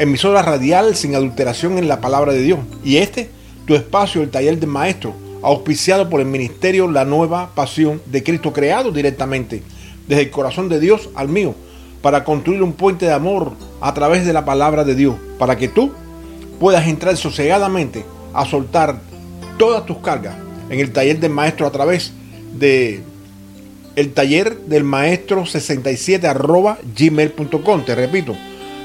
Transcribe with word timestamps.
emisora 0.00 0.40
radial 0.40 0.96
sin 0.96 1.14
adulteración 1.14 1.76
en 1.76 1.86
la 1.86 2.00
palabra 2.00 2.32
de 2.32 2.42
Dios. 2.42 2.58
Y 2.82 2.96
este, 2.96 3.30
tu 3.66 3.74
espacio, 3.74 4.22
el 4.22 4.30
taller 4.30 4.58
del 4.58 4.70
maestro, 4.70 5.14
auspiciado 5.42 6.08
por 6.08 6.20
el 6.20 6.26
ministerio 6.26 6.90
La 6.90 7.04
Nueva 7.04 7.50
Pasión 7.54 8.00
de 8.06 8.22
Cristo, 8.22 8.52
creado 8.52 8.92
directamente 8.92 9.62
desde 10.08 10.22
el 10.22 10.30
corazón 10.30 10.70
de 10.70 10.80
Dios 10.80 11.10
al 11.14 11.28
mío, 11.28 11.54
para 12.00 12.24
construir 12.24 12.62
un 12.62 12.72
puente 12.72 13.04
de 13.04 13.12
amor 13.12 13.52
a 13.82 13.92
través 13.92 14.24
de 14.24 14.32
la 14.32 14.46
palabra 14.46 14.84
de 14.84 14.94
Dios, 14.94 15.16
para 15.38 15.56
que 15.56 15.68
tú 15.68 15.92
puedas 16.58 16.86
entrar 16.86 17.16
sosegadamente 17.18 18.04
a 18.32 18.46
soltar 18.46 19.00
todas 19.58 19.84
tus 19.84 19.98
cargas 19.98 20.34
en 20.70 20.80
el 20.80 20.92
taller 20.92 21.20
del 21.20 21.30
maestro 21.30 21.66
a 21.66 21.72
través 21.72 22.12
de 22.58 23.02
el 23.96 24.14
taller 24.14 24.56
del 24.60 24.84
maestro 24.84 25.44
67 25.44 26.26
arroba 26.26 26.78
gmail.com. 26.96 27.84
Te 27.84 27.94
repito, 27.94 28.34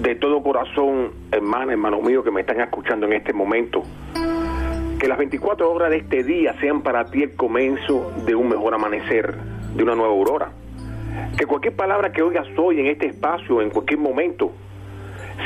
de 0.00 0.14
todo 0.14 0.42
corazón, 0.42 1.10
hermana, 1.32 1.72
hermano 1.72 2.00
mío, 2.00 2.22
que 2.22 2.30
me 2.30 2.42
están 2.42 2.60
escuchando 2.60 3.06
en 3.06 3.14
este 3.14 3.32
momento, 3.32 3.82
que 4.98 5.08
las 5.08 5.18
24 5.18 5.70
horas 5.70 5.90
de 5.90 5.98
este 5.98 6.22
día 6.22 6.54
sean 6.60 6.82
para 6.82 7.04
ti 7.06 7.24
el 7.24 7.34
comienzo 7.34 8.12
de 8.24 8.34
un 8.34 8.48
mejor 8.48 8.74
amanecer, 8.74 9.34
de 9.74 9.82
una 9.82 9.96
nueva 9.96 10.12
aurora. 10.12 10.52
Que 11.36 11.46
cualquier 11.46 11.74
palabra 11.74 12.12
que 12.12 12.22
oigas 12.22 12.46
hoy 12.56 12.80
en 12.80 12.86
este 12.86 13.06
espacio, 13.06 13.60
en 13.60 13.70
cualquier 13.70 13.98
momento, 13.98 14.52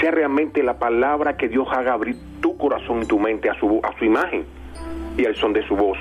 sea 0.00 0.10
realmente 0.10 0.62
la 0.62 0.78
palabra 0.78 1.36
que 1.36 1.48
Dios 1.48 1.66
haga 1.70 1.94
abrir 1.94 2.16
tu 2.40 2.56
corazón 2.58 3.02
y 3.02 3.06
tu 3.06 3.18
mente 3.18 3.48
a 3.48 3.54
su, 3.54 3.80
a 3.82 3.96
su 3.98 4.04
imagen 4.04 4.44
y 5.16 5.24
al 5.24 5.34
son 5.36 5.54
de 5.54 5.66
su 5.66 5.76
voz. 5.76 5.98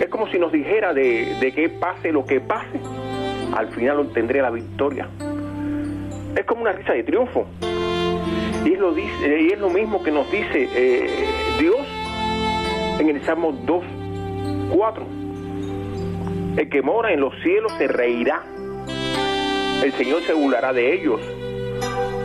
Es 0.00 0.08
como 0.08 0.28
si 0.28 0.38
nos 0.38 0.52
dijera 0.52 0.94
de, 0.94 1.36
de 1.40 1.52
que 1.52 1.68
pase 1.68 2.10
lo 2.10 2.24
que 2.24 2.40
pase, 2.40 2.80
al 3.54 3.68
final 3.68 4.00
obtendré 4.00 4.40
la 4.40 4.50
victoria 4.50 5.08
es 6.36 6.44
como 6.46 6.62
una 6.62 6.72
risa 6.72 6.92
de 6.92 7.02
triunfo. 7.02 7.46
Y 8.64 8.72
es 8.72 8.78
lo, 8.78 8.92
dice, 8.92 9.40
y 9.40 9.52
es 9.52 9.58
lo 9.58 9.70
mismo 9.70 10.02
que 10.02 10.10
nos 10.10 10.30
dice 10.30 10.68
eh, 10.74 11.08
Dios 11.58 11.86
en 12.98 13.08
el 13.08 13.22
Salmo 13.24 13.52
2, 13.52 13.84
4. 14.74 15.06
El 16.56 16.68
que 16.68 16.82
mora 16.82 17.12
en 17.12 17.20
los 17.20 17.34
cielos 17.42 17.72
se 17.78 17.86
reirá. 17.86 18.42
El 19.82 19.92
Señor 19.92 20.22
se 20.22 20.32
burlará 20.32 20.72
de 20.72 20.94
ellos. 20.94 21.20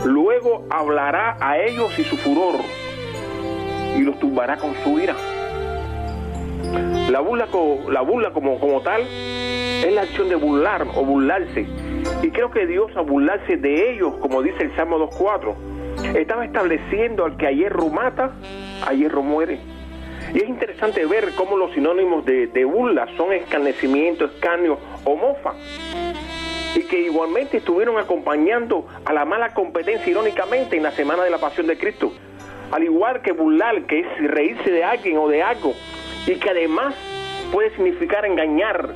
Luego 0.04 0.66
hablará 0.70 1.36
a 1.40 1.58
ellos 1.58 1.96
y 1.98 2.04
su 2.04 2.16
furor 2.16 2.56
y 3.96 4.00
los 4.00 4.18
tumbará 4.18 4.56
con 4.56 4.74
su 4.82 4.98
ira. 4.98 5.14
La 7.10 7.20
burla, 7.20 7.46
la 7.88 8.00
burla 8.00 8.32
como, 8.32 8.58
como 8.58 8.80
tal 8.80 9.02
es 9.02 9.92
la 9.92 10.02
acción 10.02 10.28
de 10.28 10.34
burlar 10.34 10.86
o 10.94 11.04
burlarse 11.04 11.66
y 12.24 12.30
creo 12.30 12.50
que 12.50 12.66
Dios, 12.66 12.90
a 12.96 13.02
burlarse 13.02 13.58
de 13.58 13.92
ellos, 13.92 14.14
como 14.14 14.40
dice 14.40 14.62
el 14.62 14.74
Salmo 14.76 14.98
2.4, 15.10 16.16
estaba 16.16 16.46
estableciendo 16.46 17.26
al 17.26 17.36
que 17.36 17.46
a 17.46 17.50
hierro 17.50 17.90
mata, 17.90 18.32
a 18.82 18.94
hierro 18.94 19.22
muere. 19.22 19.60
Y 20.32 20.38
es 20.38 20.48
interesante 20.48 21.04
ver 21.04 21.32
cómo 21.36 21.58
los 21.58 21.72
sinónimos 21.74 22.24
de, 22.24 22.46
de 22.46 22.64
burla 22.64 23.06
son 23.18 23.34
escarnecimiento, 23.34 24.24
escarnio 24.24 24.78
o 25.04 25.16
mofa. 25.16 25.52
Y 26.74 26.84
que 26.84 27.02
igualmente 27.02 27.58
estuvieron 27.58 27.98
acompañando 27.98 28.86
a 29.04 29.12
la 29.12 29.26
mala 29.26 29.52
competencia 29.52 30.10
irónicamente 30.10 30.78
en 30.78 30.82
la 30.82 30.92
semana 30.92 31.24
de 31.24 31.30
la 31.30 31.36
pasión 31.36 31.66
de 31.66 31.76
Cristo. 31.76 32.10
Al 32.72 32.84
igual 32.84 33.20
que 33.20 33.32
burlar, 33.32 33.82
que 33.82 34.00
es 34.00 34.06
reírse 34.30 34.70
de 34.70 34.82
alguien 34.82 35.18
o 35.18 35.28
de 35.28 35.42
algo, 35.42 35.74
y 36.26 36.36
que 36.36 36.48
además 36.48 36.94
puede 37.52 37.68
significar 37.74 38.24
engañar, 38.24 38.94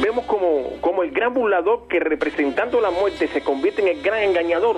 vemos 0.00 0.24
como, 0.24 1.02
el 1.02 1.10
gran 1.10 1.34
burlador 1.34 1.86
que 1.88 2.00
representando 2.00 2.80
la 2.80 2.90
muerte 2.90 3.28
se 3.28 3.42
convierte 3.42 3.82
en 3.82 3.88
el 3.88 4.02
gran 4.02 4.22
engañador, 4.22 4.76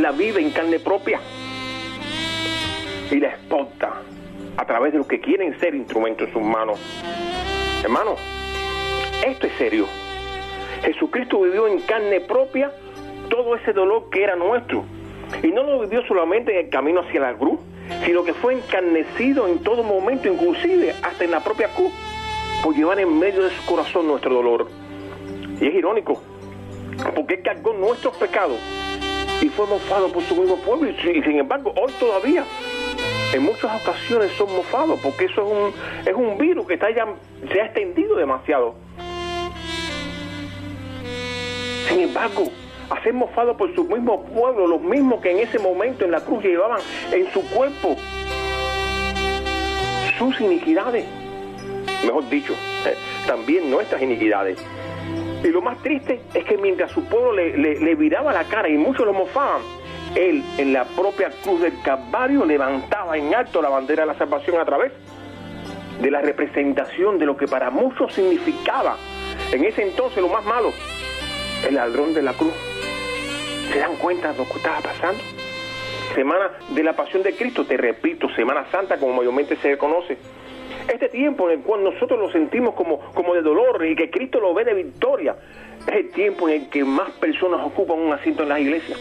la 0.00 0.10
vive 0.12 0.40
en 0.40 0.50
carne 0.50 0.80
propia 0.80 1.20
y 3.10 3.16
la 3.16 3.28
exporta 3.28 4.02
a 4.56 4.64
través 4.64 4.92
de 4.92 4.98
los 4.98 5.06
que 5.06 5.20
quieren 5.20 5.58
ser 5.60 5.74
instrumentos 5.74 6.28
en 6.28 6.32
sus 6.32 6.42
manos. 6.42 6.78
Hermano, 7.84 8.16
esto 9.24 9.46
es 9.46 9.52
serio. 9.54 9.86
Jesucristo 10.82 11.40
vivió 11.40 11.68
en 11.68 11.80
carne 11.82 12.20
propia 12.20 12.72
todo 13.28 13.54
ese 13.54 13.72
dolor 13.72 14.10
que 14.10 14.24
era 14.24 14.34
nuestro. 14.34 14.84
Y 15.42 15.48
no 15.48 15.62
lo 15.62 15.80
vivió 15.80 16.04
solamente 16.06 16.52
en 16.52 16.66
el 16.66 16.70
camino 16.70 17.00
hacia 17.00 17.20
la 17.20 17.34
cruz, 17.34 17.60
sino 18.04 18.24
que 18.24 18.34
fue 18.34 18.54
encarnecido 18.54 19.46
en 19.46 19.60
todo 19.60 19.82
momento, 19.82 20.28
inclusive 20.28 20.94
hasta 21.02 21.24
en 21.24 21.30
la 21.30 21.40
propia 21.40 21.68
cruz 21.68 21.92
por 22.62 22.74
llevar 22.74 23.00
en 23.00 23.18
medio 23.18 23.42
de 23.42 23.50
su 23.50 23.66
corazón 23.66 24.06
nuestro 24.06 24.32
dolor. 24.32 24.68
Y 25.60 25.66
es 25.66 25.74
irónico, 25.74 26.22
porque 27.14 27.34
Él 27.34 27.42
cargó 27.42 27.72
nuestros 27.72 28.16
pecados 28.16 28.58
y 29.40 29.48
fue 29.48 29.66
mofado 29.66 30.08
por 30.12 30.22
su 30.22 30.36
mismo 30.36 30.56
pueblo. 30.58 30.88
Y, 30.90 31.22
sin 31.22 31.38
embargo, 31.38 31.74
hoy 31.76 31.92
todavía, 31.98 32.44
en 33.32 33.42
muchas 33.42 33.82
ocasiones 33.82 34.32
son 34.32 34.54
mofados, 34.54 35.00
porque 35.00 35.24
eso 35.24 35.42
es 35.42 35.52
un, 35.52 36.10
es 36.10 36.14
un 36.14 36.38
virus 36.38 36.66
que 36.66 36.74
está 36.74 36.90
ya, 36.90 37.06
se 37.50 37.60
ha 37.60 37.64
extendido 37.66 38.16
demasiado. 38.16 38.74
Sin 41.88 42.00
embargo, 42.00 42.44
a 42.90 43.02
ser 43.02 43.12
mofado 43.12 43.56
por 43.56 43.74
su 43.74 43.84
mismo 43.84 44.22
pueblo, 44.24 44.66
los 44.66 44.80
mismos 44.80 45.20
que 45.20 45.32
en 45.32 45.38
ese 45.40 45.58
momento 45.58 46.04
en 46.04 46.12
la 46.12 46.20
cruz 46.20 46.44
llevaban 46.44 46.80
en 47.10 47.30
su 47.32 47.42
cuerpo 47.50 47.96
sus 50.18 50.40
iniquidades 50.40 51.04
mejor 52.04 52.28
dicho, 52.28 52.54
eh, 52.86 52.94
también 53.26 53.70
nuestras 53.70 54.02
iniquidades. 54.02 54.58
Y 55.42 55.48
lo 55.48 55.60
más 55.60 55.78
triste 55.82 56.20
es 56.34 56.44
que 56.44 56.56
mientras 56.56 56.90
su 56.92 57.04
pueblo 57.04 57.32
le, 57.32 57.94
viraba 57.96 58.32
la 58.32 58.44
cara 58.44 58.68
y 58.68 58.76
muchos 58.76 59.04
lo 59.04 59.12
mofaban, 59.12 59.62
él 60.14 60.42
en 60.58 60.72
la 60.72 60.84
propia 60.84 61.30
cruz 61.42 61.62
del 61.62 61.80
Calvario 61.82 62.44
levantaba 62.44 63.16
en 63.16 63.34
alto 63.34 63.60
la 63.60 63.68
bandera 63.68 64.02
de 64.02 64.12
la 64.12 64.18
salvación 64.18 64.60
a 64.60 64.64
través 64.64 64.92
de 66.00 66.10
la 66.10 66.20
representación 66.20 67.18
de 67.18 67.26
lo 67.26 67.36
que 67.36 67.46
para 67.46 67.70
muchos 67.70 68.12
significaba 68.12 68.96
en 69.52 69.64
ese 69.64 69.82
entonces 69.82 70.18
lo 70.18 70.28
más 70.28 70.44
malo, 70.44 70.72
el 71.66 71.74
ladrón 71.74 72.14
de 72.14 72.22
la 72.22 72.34
cruz. 72.34 72.52
¿Se 73.72 73.78
dan 73.78 73.96
cuenta 73.96 74.32
de 74.32 74.38
lo 74.38 74.44
que 74.44 74.58
estaba 74.58 74.80
pasando? 74.80 75.22
Semana 76.14 76.50
de 76.68 76.82
la 76.84 76.92
Pasión 76.92 77.22
de 77.22 77.34
Cristo, 77.34 77.64
te 77.64 77.76
repito, 77.76 78.28
Semana 78.36 78.66
Santa 78.70 78.98
como 78.98 79.14
mayormente 79.14 79.56
se 79.56 79.76
conoce 79.78 80.18
este 80.88 81.08
tiempo 81.08 81.50
en 81.50 81.58
el 81.58 81.64
cual 81.64 81.84
nosotros 81.84 82.18
lo 82.18 82.30
sentimos 82.30 82.74
como, 82.74 82.98
como 83.14 83.34
de 83.34 83.42
dolor 83.42 83.84
y 83.86 83.94
que 83.94 84.10
Cristo 84.10 84.40
lo 84.40 84.54
ve 84.54 84.64
de 84.64 84.74
victoria, 84.74 85.36
es 85.86 85.94
el 85.94 86.10
tiempo 86.10 86.48
en 86.48 86.62
el 86.62 86.70
que 86.70 86.84
más 86.84 87.10
personas 87.12 87.60
ocupan 87.64 87.98
un 87.98 88.12
asiento 88.12 88.42
en 88.42 88.48
las 88.48 88.60
iglesias. 88.60 88.98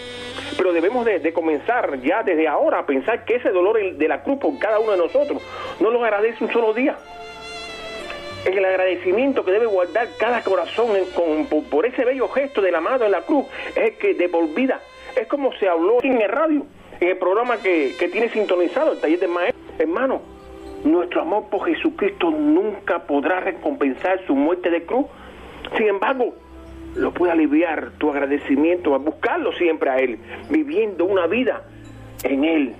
Pero 0.57 0.73
debemos 0.73 1.05
de, 1.05 1.33
comenzar 1.33 2.01
ya 2.01 2.23
desde 2.23 2.47
ahora 2.47 2.79
a 2.79 2.85
pensar 2.85 3.25
que 3.25 3.35
ese 3.35 3.49
dolor 3.49 3.79
de 3.95 4.07
la 4.07 4.23
cruz 4.23 4.39
por 4.39 4.57
cada 4.59 4.79
uno 4.79 4.91
de 4.91 4.97
nosotros 4.97 5.41
no 5.79 5.91
lo 5.91 6.03
agradece 6.03 6.43
un 6.43 6.51
solo 6.51 6.73
día. 6.73 6.97
En 8.45 8.57
el 8.57 8.65
agradecimiento 8.65 9.45
que 9.45 9.51
debe 9.51 9.67
guardar 9.67 10.07
cada 10.17 10.41
corazón 10.43 10.89
por, 11.69 11.85
ese 11.85 12.03
bello 12.03 12.27
gesto 12.29 12.61
del 12.61 12.73
amado 12.73 13.05
en 13.05 13.11
la 13.11 13.21
cruz 13.21 13.45
es 13.75 13.77
el 13.77 13.97
que 13.97 14.13
de 14.15 14.29
por 14.29 14.51
vida, 14.53 14.79
es 15.15 15.27
como 15.27 15.53
se 15.53 15.69
habló 15.69 15.99
en 16.01 16.19
el 16.19 16.29
radio, 16.29 16.65
en 16.99 17.09
el 17.09 17.17
programa 17.17 17.57
que, 17.57 17.95
que 17.99 18.07
tiene 18.07 18.29
sintonizado 18.29 18.93
el 18.93 18.99
taller 18.99 19.19
de 19.19 19.27
maestro. 19.27 19.61
Hermano, 19.77 20.30
nuestro 20.83 21.21
amor 21.21 21.45
por 21.49 21.65
Jesucristo 21.65 22.31
nunca 22.31 22.99
podrá 22.99 23.39
recompensar 23.39 24.25
su 24.25 24.35
muerte 24.35 24.69
de 24.69 24.83
cruz. 24.83 25.05
Sin 25.77 25.87
embargo, 25.87 26.33
lo 26.95 27.13
puede 27.13 27.31
aliviar 27.31 27.91
tu 27.97 28.09
agradecimiento 28.09 28.93
a 28.95 28.97
buscarlo 28.97 29.51
siempre 29.53 29.89
a 29.89 29.97
Él, 29.97 30.19
viviendo 30.49 31.05
una 31.05 31.27
vida 31.27 31.63
en 32.23 32.43
Él, 32.43 32.75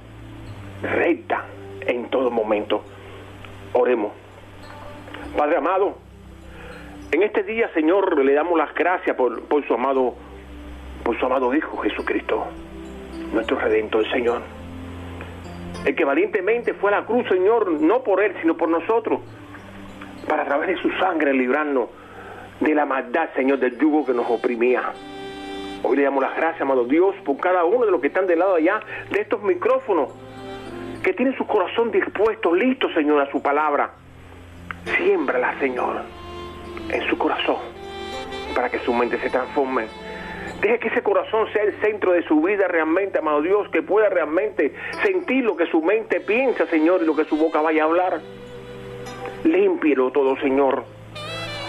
recta 0.81 1.45
en 1.81 2.09
todo 2.09 2.29
momento. 2.29 2.83
Oremos. 3.73 4.11
Padre 5.37 5.57
amado, 5.57 5.97
en 7.11 7.23
este 7.23 7.43
día, 7.43 7.69
Señor, 7.73 8.23
le 8.23 8.33
damos 8.33 8.57
las 8.57 8.73
gracias 8.73 9.15
por, 9.15 9.43
por 9.43 9.65
su 9.65 9.73
amado, 9.73 10.15
por 11.03 11.17
su 11.19 11.25
amado 11.25 11.53
Hijo 11.53 11.77
Jesucristo, 11.77 12.45
nuestro 13.33 13.59
Redentor, 13.59 14.09
Señor. 14.11 14.60
El 15.85 15.95
que 15.95 16.05
valientemente 16.05 16.73
fue 16.75 16.93
a 16.93 16.99
la 17.01 17.05
cruz, 17.05 17.27
Señor, 17.27 17.71
no 17.81 18.03
por 18.03 18.21
Él, 18.21 18.35
sino 18.41 18.55
por 18.55 18.69
nosotros, 18.69 19.19
para 20.27 20.43
a 20.43 20.45
través 20.45 20.67
de 20.67 20.77
su 20.77 20.91
sangre 20.99 21.33
librarnos 21.33 21.89
de 22.59 22.75
la 22.75 22.85
maldad, 22.85 23.29
Señor, 23.35 23.59
del 23.59 23.77
yugo 23.79 24.05
que 24.05 24.13
nos 24.13 24.29
oprimía. 24.29 24.93
Hoy 25.83 25.97
le 25.97 26.03
damos 26.03 26.21
las 26.21 26.35
gracias, 26.35 26.61
amado 26.61 26.85
Dios, 26.85 27.15
por 27.25 27.37
cada 27.37 27.63
uno 27.65 27.85
de 27.85 27.91
los 27.91 27.99
que 27.99 28.07
están 28.07 28.27
del 28.27 28.39
lado 28.39 28.55
allá 28.55 28.79
de 29.09 29.21
estos 29.21 29.41
micrófonos, 29.41 30.09
que 31.01 31.13
tienen 31.13 31.35
su 31.35 31.47
corazón 31.47 31.89
dispuesto, 31.91 32.53
listo, 32.53 32.87
Señor, 32.93 33.19
a 33.19 33.31
su 33.31 33.41
palabra. 33.41 33.91
Siémbrala, 34.97 35.57
Señor, 35.59 36.01
en 36.89 37.09
su 37.09 37.17
corazón, 37.17 37.57
para 38.53 38.69
que 38.69 38.77
su 38.79 38.93
mente 38.93 39.17
se 39.17 39.31
transforme. 39.31 39.87
Deje 40.61 40.79
que 40.79 40.87
ese 40.89 41.01
corazón 41.01 41.51
sea 41.51 41.63
el 41.63 41.79
centro 41.81 42.11
de 42.11 42.23
su 42.23 42.39
vida 42.41 42.67
realmente, 42.67 43.17
amado 43.17 43.41
Dios, 43.41 43.67
que 43.69 43.81
pueda 43.81 44.09
realmente 44.09 44.73
sentir 45.03 45.43
lo 45.43 45.57
que 45.57 45.65
su 45.65 45.81
mente 45.81 46.21
piensa, 46.21 46.67
Señor, 46.67 47.01
y 47.01 47.05
lo 47.05 47.15
que 47.15 47.25
su 47.25 47.35
boca 47.35 47.61
vaya 47.61 47.83
a 47.83 47.85
hablar. 47.85 48.21
Límpielo 49.43 50.11
todo, 50.11 50.37
Señor 50.37 50.83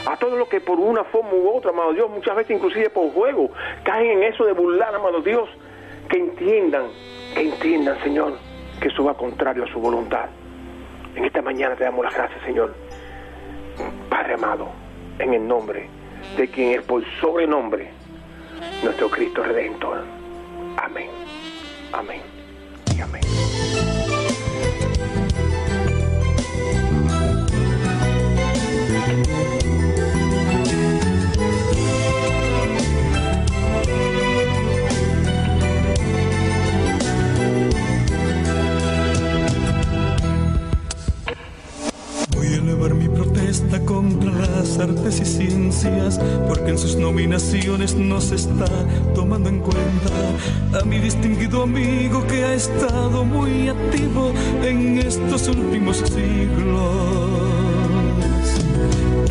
a 0.06 0.16
todos 0.16 0.38
los 0.38 0.48
que 0.48 0.60
por 0.60 0.80
una 0.80 1.04
forma 1.04 1.32
u 1.32 1.56
otra, 1.56 1.70
amado 1.70 1.92
Dios, 1.92 2.10
muchas 2.10 2.34
veces 2.34 2.56
inclusive 2.56 2.90
por 2.90 3.12
juego, 3.12 3.50
caen 3.84 4.18
en 4.18 4.22
eso 4.24 4.44
de 4.44 4.52
burlar, 4.52 4.94
amado 4.94 5.20
Dios, 5.20 5.48
que 6.08 6.18
entiendan, 6.18 6.86
que 7.34 7.42
entiendan, 7.42 8.00
Señor, 8.02 8.34
que 8.80 8.88
eso 8.88 9.04
va 9.04 9.14
contrario 9.14 9.64
a 9.64 9.68
su 9.68 9.78
voluntad. 9.78 10.28
En 11.14 11.24
esta 11.24 11.42
mañana 11.42 11.76
te 11.76 11.84
damos 11.84 12.04
las 12.04 12.14
gracias, 12.14 12.42
Señor. 12.44 12.74
Padre 14.08 14.34
amado, 14.34 14.70
en 15.18 15.34
el 15.34 15.46
nombre 15.46 15.88
de 16.36 16.48
quien 16.48 16.78
es 16.78 16.82
por 16.82 17.04
sobrenombre 17.20 17.90
nuestro 18.82 19.08
Cristo 19.10 19.42
Redentor. 19.42 20.04
Amén. 20.76 21.10
Amén. 21.92 22.22
Amén. 23.02 23.22
Contra 44.12 44.46
las 44.46 44.78
artes 44.78 45.20
y 45.20 45.24
ciencias, 45.24 46.20
porque 46.46 46.70
en 46.70 46.78
sus 46.78 46.96
nominaciones 46.96 47.94
no 47.94 48.20
se 48.20 48.36
está 48.36 48.66
tomando 49.14 49.48
en 49.48 49.60
cuenta 49.60 50.80
a 50.80 50.84
mi 50.84 50.98
distinguido 50.98 51.62
amigo 51.62 52.26
que 52.26 52.44
ha 52.44 52.54
estado 52.54 53.24
muy 53.24 53.68
activo 53.68 54.32
en 54.62 54.98
estos 54.98 55.48
últimos 55.48 55.98
siglos 55.98 57.61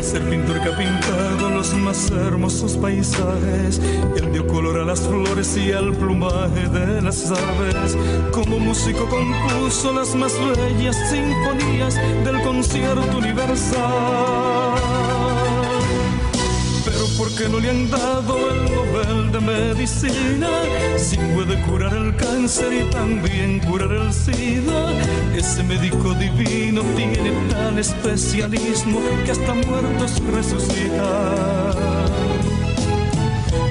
ser 0.02 0.28
pintor 0.28 0.60
que 0.60 0.68
ha 0.68 0.76
pintado 0.76 1.50
los 1.50 1.72
más 1.74 2.10
hermosos 2.10 2.76
paisajes. 2.76 3.80
Él 4.16 4.32
dio 4.32 4.46
color 4.46 4.80
a 4.80 4.84
las 4.84 5.00
flores 5.00 5.56
y 5.56 5.72
al 5.72 5.94
plumaje 5.94 6.68
de 6.68 7.02
las 7.02 7.30
aves. 7.30 7.96
Como 8.32 8.58
músico 8.58 9.06
compuso 9.08 9.92
las 9.92 10.14
más 10.14 10.32
bellas 10.56 10.96
sinfonías 11.10 11.96
del 12.24 12.42
concierto 12.42 13.18
universal. 13.18 15.21
¿Por 17.32 17.44
qué 17.44 17.48
no 17.48 17.60
le 17.60 17.70
han 17.70 17.90
dado 17.90 18.50
el 18.50 18.64
Nobel 18.74 19.32
de 19.32 19.40
Medicina? 19.40 20.50
Si 20.98 21.16
puede 21.16 21.58
curar 21.62 21.94
el 21.94 22.14
cáncer 22.14 22.70
y 22.74 22.90
también 22.90 23.58
curar 23.60 23.90
el 23.90 24.12
SIDA. 24.12 24.92
Ese 25.34 25.62
médico 25.62 26.12
divino 26.12 26.82
tiene 26.94 27.32
tal 27.48 27.78
especialismo 27.78 29.00
que 29.24 29.30
hasta 29.30 29.54
muertos 29.54 30.22
resucita. 30.30 31.74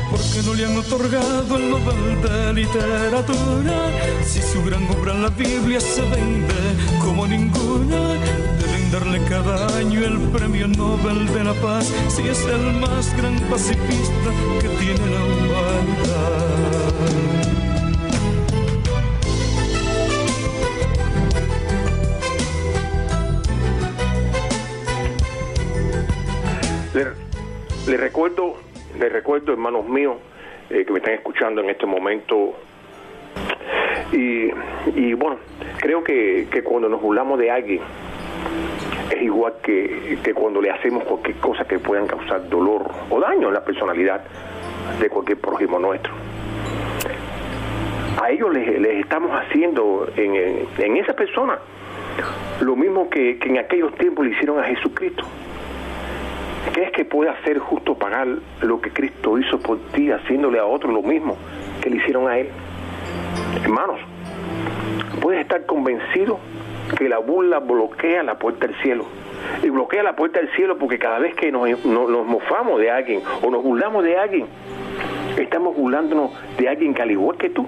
¿Por 0.10 0.20
qué 0.20 0.42
no 0.44 0.54
le 0.56 0.66
han 0.66 0.78
otorgado 0.78 1.56
el 1.56 1.70
Nobel 1.70 2.22
de 2.24 2.54
Literatura? 2.54 3.92
Si 4.26 4.42
su 4.42 4.64
gran 4.64 4.90
obra 4.90 5.14
en 5.14 5.22
la 5.22 5.30
Biblia 5.30 5.80
se 5.80 6.02
vende 6.02 6.56
como 7.00 7.28
ninguna 7.28 8.16
darle 8.92 9.20
cada 9.30 9.78
año 9.78 10.02
el 10.06 10.20
premio 10.32 10.68
Nobel 10.68 11.26
de 11.28 11.44
la 11.46 11.54
Paz 11.54 11.86
si 12.10 12.28
es 12.28 12.46
el 12.46 12.74
más 12.82 13.16
gran 13.16 13.40
pacifista 13.50 14.30
que 14.62 14.68
tiene 14.68 15.14
la 15.14 15.24
humanidad. 15.24 16.62
Le, 27.88 27.98
recuerdo, 27.98 28.56
le 29.00 29.10
recuerdo, 29.10 29.54
hermanos 29.54 29.88
míos, 29.88 30.18
eh, 30.70 30.84
que 30.86 30.92
me 30.92 31.00
están 31.00 31.14
escuchando 31.14 31.62
en 31.62 31.70
este 31.70 31.86
momento. 31.86 32.58
Y, 34.12 34.50
y 34.96 35.14
bueno, 35.14 35.38
creo 35.80 36.04
que, 36.04 36.48
que 36.52 36.62
cuando 36.64 36.90
nos 36.90 37.02
burlamos 37.02 37.40
de 37.40 37.52
alguien, 37.52 37.82
es 39.12 39.22
igual 39.22 39.54
que, 39.62 40.20
cuando 40.34 40.62
le 40.62 40.72
hacemos 40.72 41.04
cualquier 41.04 41.38
cosa 41.38 41.66
que 41.66 41.80
puedan 41.80 42.08
causar 42.08 42.48
dolor 42.50 42.90
o 43.10 43.20
daño 43.20 43.50
en 43.50 43.54
la 43.54 43.64
personalidad 43.64 44.22
de 45.00 45.10
cualquier 45.10 45.40
prójimo 45.40 45.80
nuestro. 45.80 46.14
A 48.22 48.30
ellos 48.30 48.54
les, 48.54 48.68
estamos 49.00 49.32
haciendo 49.32 50.08
en, 50.16 50.98
esa 50.98 51.14
persona 51.14 51.58
lo 52.62 52.76
mismo 52.76 53.10
que, 53.10 53.38
que 53.40 53.50
en 53.50 53.58
aquellos 53.58 53.94
tiempos 53.96 54.26
le 54.26 54.32
hicieron 54.32 54.60
a 54.60 54.64
Jesucristo. 54.64 55.24
¿Qué 56.74 56.84
es 56.84 56.92
que 56.92 57.04
puede 57.04 57.32
hacer 57.32 57.58
justo 57.58 57.96
pagar 57.96 58.28
lo 58.62 58.80
que 58.80 58.92
Cristo 58.92 59.38
hizo 59.38 59.60
por 59.60 59.80
ti, 59.94 60.12
haciéndole 60.12 60.60
a 60.60 60.66
otro 60.66 60.92
lo 60.92 61.02
mismo 61.02 61.36
que 61.82 61.90
le 61.90 61.98
hicieron 61.98 62.30
a 62.30 62.38
Él? 62.38 62.50
Hermanos, 63.64 64.00
puedes 65.22 65.42
estar 65.42 65.66
convencido 65.66 66.40
que 66.98 67.10
la 67.10 67.20
burla 67.20 67.60
bloquea 67.60 68.24
la 68.24 68.38
puerta 68.38 68.68
del 68.68 68.76
cielo. 68.82 69.06
Y 69.64 69.70
bloquea 69.70 70.04
la 70.04 70.16
puerta 70.16 70.40
del 70.40 70.52
cielo 70.52 70.78
porque 70.78 71.00
cada 71.00 71.20
vez 71.20 71.36
que 71.36 71.52
nos, 71.52 71.84
mofamos 71.84 72.80
de 72.80 72.92
alguien 72.92 73.22
o 73.42 73.50
nos 73.50 73.64
burlamos 73.64 74.04
de 74.04 74.18
alguien, 74.18 74.48
estamos 75.38 75.76
burlándonos 75.76 76.32
de 76.58 76.70
alguien 76.70 76.94
que 76.94 77.02
al 77.02 77.12
igual 77.12 77.38
que 77.38 77.50
tú, 77.50 77.66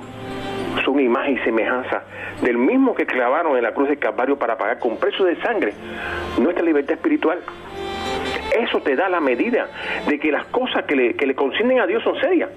son 0.84 1.00
imagen 1.00 1.36
y 1.36 1.40
semejanza 1.40 2.04
del 2.42 2.58
mismo 2.58 2.96
que 2.96 3.06
clavaron 3.06 3.56
en 3.56 3.64
la 3.64 3.74
cruz 3.74 3.90
de 3.90 3.98
Calvario 3.98 4.38
para 4.38 4.58
pagar 4.58 4.80
con 4.80 4.98
precio 4.98 5.26
de 5.26 5.36
sangre 5.38 5.74
nuestra 6.40 6.64
libertad 6.64 6.96
espiritual. 6.96 7.40
Eso 8.60 8.82
te 8.82 8.96
da 8.96 9.10
la 9.10 9.20
medida 9.20 9.68
de 10.08 10.20
que 10.20 10.32
las 10.32 10.46
cosas 10.46 10.86
que 10.86 10.96
le, 10.96 11.16
que 11.16 11.26
le 11.26 11.36
conciernen 11.36 11.80
a 11.80 11.88
Dios 11.88 12.04
son 12.04 12.20
serias. 12.20 12.50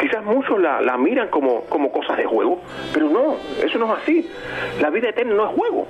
Quizás 0.00 0.24
muchos 0.24 0.60
la, 0.60 0.80
la 0.80 0.96
miran 0.96 1.28
como, 1.28 1.62
como 1.64 1.90
cosas 1.90 2.16
de 2.16 2.24
juego, 2.24 2.60
pero 2.92 3.08
no, 3.08 3.36
eso 3.64 3.78
no 3.78 3.86
es 3.86 4.02
así. 4.02 4.30
La 4.80 4.90
vida 4.90 5.08
eterna 5.08 5.34
no 5.34 5.48
es 5.48 5.56
juego. 5.56 5.86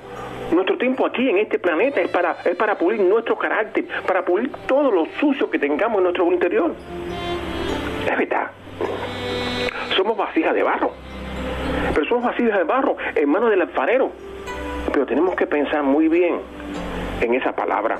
Nuestro 0.51 0.77
tiempo 0.77 1.05
aquí 1.05 1.29
en 1.29 1.37
este 1.39 1.59
planeta 1.59 1.99
es 1.99 2.09
para, 2.09 2.37
es 2.45 2.55
para 2.55 2.77
pulir 2.77 3.01
nuestro 3.01 3.37
carácter, 3.37 3.85
para 4.07 4.23
pulir 4.23 4.49
todo 4.65 4.91
lo 4.91 5.05
sucio 5.19 5.49
que 5.49 5.59
tengamos 5.59 5.97
en 5.97 6.03
nuestro 6.03 6.31
interior. 6.31 6.73
Es 8.09 8.17
verdad. 8.17 8.51
Somos 9.95 10.15
vasijas 10.15 10.53
de 10.53 10.63
barro. 10.63 10.91
Pero 11.93 12.07
somos 12.07 12.23
vasijas 12.23 12.57
de 12.57 12.63
barro 12.63 12.95
en 13.13 13.29
manos 13.29 13.49
del 13.49 13.61
alfarero. 13.61 14.11
Pero 14.93 15.05
tenemos 15.05 15.35
que 15.35 15.47
pensar 15.47 15.83
muy 15.83 16.07
bien 16.07 16.39
en 17.19 17.33
esa 17.33 17.53
palabra. 17.53 17.99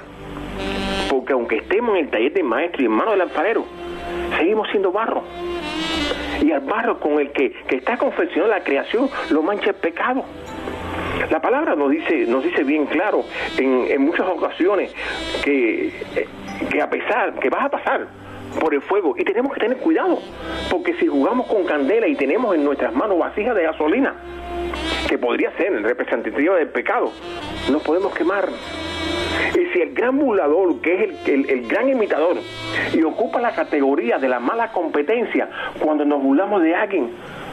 Porque 1.10 1.34
aunque 1.34 1.58
estemos 1.58 1.98
en 1.98 2.06
el 2.06 2.10
taller 2.10 2.34
de 2.34 2.44
maestro 2.44 2.82
y 2.82 2.86
en 2.86 2.92
manos 2.92 3.14
del 3.14 3.22
alfarero, 3.22 3.66
seguimos 4.38 4.70
siendo 4.70 4.92
barro 4.92 5.24
y 6.42 6.52
al 6.52 6.62
barro 6.62 7.00
con 7.00 7.20
el 7.20 7.32
que, 7.32 7.54
está 7.70 7.98
confeccionando 7.98 8.56
la 8.56 8.64
creación 8.64 9.10
lo 9.30 9.42
mancha 9.42 9.70
el 9.70 9.76
pecado. 9.76 10.24
La 11.32 11.42
palabra 11.42 11.76
nos 11.76 11.92
dice, 11.92 12.26
nos 12.28 12.44
dice 12.44 12.64
bien 12.64 12.86
claro 12.86 13.24
en, 13.58 13.88
en 13.90 14.02
muchas 14.02 14.28
ocasiones 14.28 14.94
que, 15.44 15.92
que 16.70 16.82
a 16.82 16.90
pesar, 16.90 17.34
que 17.40 17.50
vas 17.50 17.66
a 17.66 17.70
pasar 17.70 18.08
por 18.60 18.74
el 18.74 18.82
fuego 18.82 19.16
y 19.18 19.24
tenemos 19.24 19.54
que 19.54 19.60
tener 19.60 19.78
cuidado, 19.78 20.20
porque 20.70 20.94
si 20.96 21.08
jugamos 21.08 21.48
con 21.48 21.66
candela 21.66 22.08
y 22.08 22.16
tenemos 22.16 22.56
en 22.56 22.64
nuestras 22.64 22.94
manos 22.94 23.20
vasijas 23.20 23.56
de 23.56 23.64
gasolina, 23.64 24.16
que 25.08 25.18
podría 25.18 25.52
ser 25.58 25.74
el 25.74 25.84
representativo 25.84 26.56
del 26.56 26.70
pecado, 26.70 27.12
nos 27.72 27.82
podemos 27.84 28.14
quemar 28.14 28.50
y 29.54 29.66
si 29.74 29.82
el 29.82 29.94
gran 29.94 30.18
burlador, 30.18 30.80
que 30.82 31.04
es 31.04 31.28
el, 31.28 31.68
gran 31.68 31.90
imitador, 31.90 32.38
y 32.94 33.04
ocupa 33.04 33.42
la 33.42 33.54
categoría 33.54 34.18
de 34.18 34.30
la 34.30 34.40
mala 34.40 34.72
competencia, 34.72 35.50
cuando 35.80 36.06
nos 36.06 36.22
burlamos 36.22 36.62
de 36.62 36.76
alguien, 36.76 37.10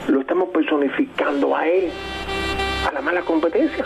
lo 0.09 0.21
estamos 0.21 0.49
personificando 0.50 1.57
a 1.57 1.67
él, 1.67 1.91
a 2.88 2.93
la 2.93 3.00
mala 3.00 3.23
competencia. 3.23 3.85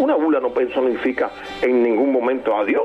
Una 0.00 0.14
burla 0.14 0.40
no 0.40 0.50
personifica 0.50 1.30
en 1.60 1.82
ningún 1.82 2.12
momento 2.12 2.56
a 2.56 2.64
Dios. 2.64 2.84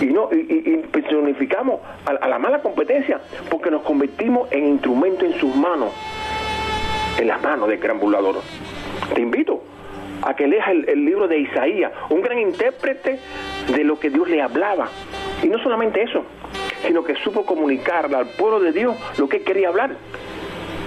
Y, 0.00 0.06
no, 0.06 0.28
y, 0.32 0.76
personificamos 0.92 1.80
a, 2.04 2.28
la 2.28 2.38
mala 2.38 2.60
competencia 2.60 3.20
porque 3.50 3.70
nos 3.70 3.82
convertimos 3.82 4.50
en 4.52 4.68
instrumento 4.68 5.24
en 5.24 5.34
sus 5.34 5.54
manos, 5.54 5.92
en 7.18 7.28
las 7.28 7.42
manos 7.42 7.68
del 7.68 7.78
gran 7.78 7.98
burlador. 7.98 8.36
Te 9.14 9.20
invito 9.20 9.62
a 10.22 10.34
que 10.34 10.46
leas 10.46 10.68
el, 10.68 10.88
el 10.88 11.04
libro 11.04 11.28
de 11.28 11.38
Isaías, 11.38 11.92
un 12.10 12.20
gran 12.20 12.38
intérprete 12.38 13.18
de 13.68 13.84
lo 13.84 13.98
que 13.98 14.10
Dios 14.10 14.28
le 14.28 14.42
hablaba. 14.42 14.88
Y 15.42 15.48
no 15.48 15.58
solamente 15.62 16.02
eso, 16.02 16.24
sino 16.86 17.04
que 17.04 17.14
supo 17.16 17.44
comunicarle 17.44 18.16
al 18.16 18.26
pueblo 18.30 18.60
de 18.60 18.72
Dios 18.72 18.96
lo 19.18 19.28
que 19.28 19.42
quería 19.42 19.68
hablar. 19.68 19.96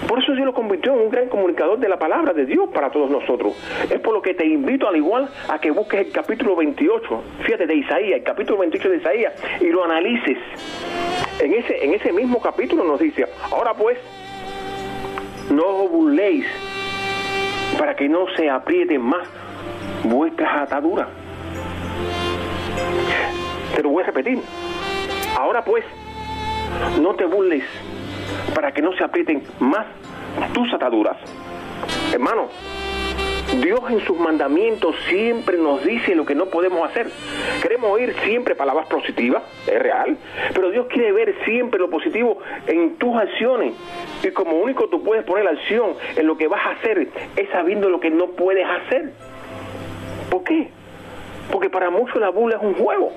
Por 0.08 0.22
eso 0.22 0.34
Dios 0.34 0.46
lo 0.46 0.54
convirtió 0.54 0.94
en 0.94 1.00
un 1.00 1.10
gran 1.10 1.30
comunicador 1.30 1.80
de 1.80 1.88
la 1.88 1.98
palabra 1.98 2.34
de 2.34 2.46
Dios 2.46 2.70
para 2.74 2.90
todos 2.90 3.10
nosotros. 3.10 3.54
Es 3.90 4.00
por 4.00 4.14
lo 4.14 4.22
que 4.22 4.34
te 4.34 4.46
invito 4.46 4.88
al 4.88 4.98
igual 4.98 5.30
a 5.48 5.60
que 5.60 5.72
busques 5.72 6.08
el 6.08 6.12
capítulo 6.12 6.56
28, 6.56 7.24
fíjate, 7.44 7.68
de 7.68 7.76
Isaías, 7.76 8.18
el 8.18 8.24
capítulo 8.24 8.60
28 8.60 8.90
de 8.90 8.98
Isaías, 8.98 9.34
y 9.62 9.68
lo 9.68 9.86
analices. 9.86 10.38
En 11.40 11.54
ese, 11.54 11.86
en 11.86 11.94
ese 11.94 12.12
mismo 12.12 12.42
capítulo 12.42 12.84
nos 12.84 13.00
dice, 13.00 13.26
ahora 13.52 13.74
pues, 13.74 13.98
no 15.50 15.64
os 15.66 15.92
burléis 15.92 16.46
para 17.82 17.96
que 17.96 18.08
no 18.08 18.28
se 18.38 18.48
aprieten 18.48 19.02
más 19.02 19.28
vuestras 20.04 20.62
ataduras. 20.62 21.08
Te 23.76 23.82
lo 23.82 23.90
voy 23.90 24.04
a 24.04 24.06
repetir. 24.06 24.40
Ahora 25.36 25.66
pues, 25.66 25.84
no 27.02 27.16
te 27.16 27.26
burles 27.26 27.64
para 28.54 28.72
que 28.72 28.84
no 28.84 28.94
se 28.94 29.04
aprieten 29.04 29.42
más 29.60 29.88
tus 30.54 30.72
ataduras. 30.72 31.18
Hermano, 32.14 32.50
Dios 33.60 33.82
en 33.90 34.00
sus 34.06 34.18
mandamientos 34.18 34.96
siempre 35.10 35.58
nos 35.58 35.84
dice 35.84 36.16
lo 36.16 36.26
que 36.26 36.36
no 36.36 36.46
podemos 36.46 36.90
hacer. 36.90 37.08
Queremos 37.62 37.92
oír 37.92 38.16
siempre 38.24 38.56
palabras 38.56 38.88
positivas, 38.88 39.44
es 39.68 39.78
real, 39.78 40.18
pero 40.54 40.72
Dios 40.72 40.88
quiere 40.88 41.12
ver 41.12 41.36
siempre 41.44 41.80
lo 41.80 41.90
positivo 41.90 42.38
en 42.68 42.96
tus 42.96 43.14
acciones. 43.18 43.74
Y 44.24 44.30
como 44.30 44.58
único 44.58 44.88
tú 44.88 45.04
puedes 45.04 45.26
poner 45.26 45.48
acción 45.48 45.96
en 46.16 46.28
lo 46.28 46.38
que 46.38 46.48
vas 46.48 46.66
a 46.66 46.70
hacer, 46.72 47.10
es 47.36 47.50
sabiendo 47.50 47.90
lo 47.90 48.00
que 48.00 48.10
no 48.10 48.28
puedes 48.28 48.66
hacer. 48.66 49.12
¿Por 50.30 50.46
qué? 50.46 50.70
Porque 51.52 51.70
para 51.70 51.90
muchos 51.90 52.22
la 52.22 52.30
bula 52.30 52.56
es 52.56 52.62
un 52.64 52.76
juego, 52.76 53.12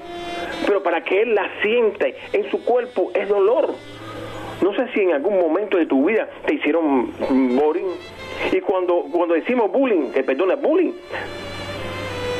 pero 0.67 0.83
para 0.83 1.05
que 1.05 1.23
Él 1.23 1.37
la 1.37 1.49
siente 1.63 2.17
en 2.33 2.51
su 2.51 2.65
cuerpo 2.65 3.13
es 3.15 3.29
dolor. 3.29 3.73
No 4.63 4.75
sé 4.75 4.89
si 4.95 5.01
en 5.01 5.13
algún 5.13 5.39
momento 5.39 5.77
de 5.77 5.87
tu 5.87 6.07
vida 6.07 6.29
te 6.47 6.55
hicieron 6.55 7.13
bullying. 7.57 7.93
Y 8.53 8.61
cuando, 8.61 9.05
cuando 9.11 9.35
decimos 9.35 9.71
bullying, 9.71 10.11
que 10.13 10.23
perdona, 10.23 10.57
bullying, 10.57 10.93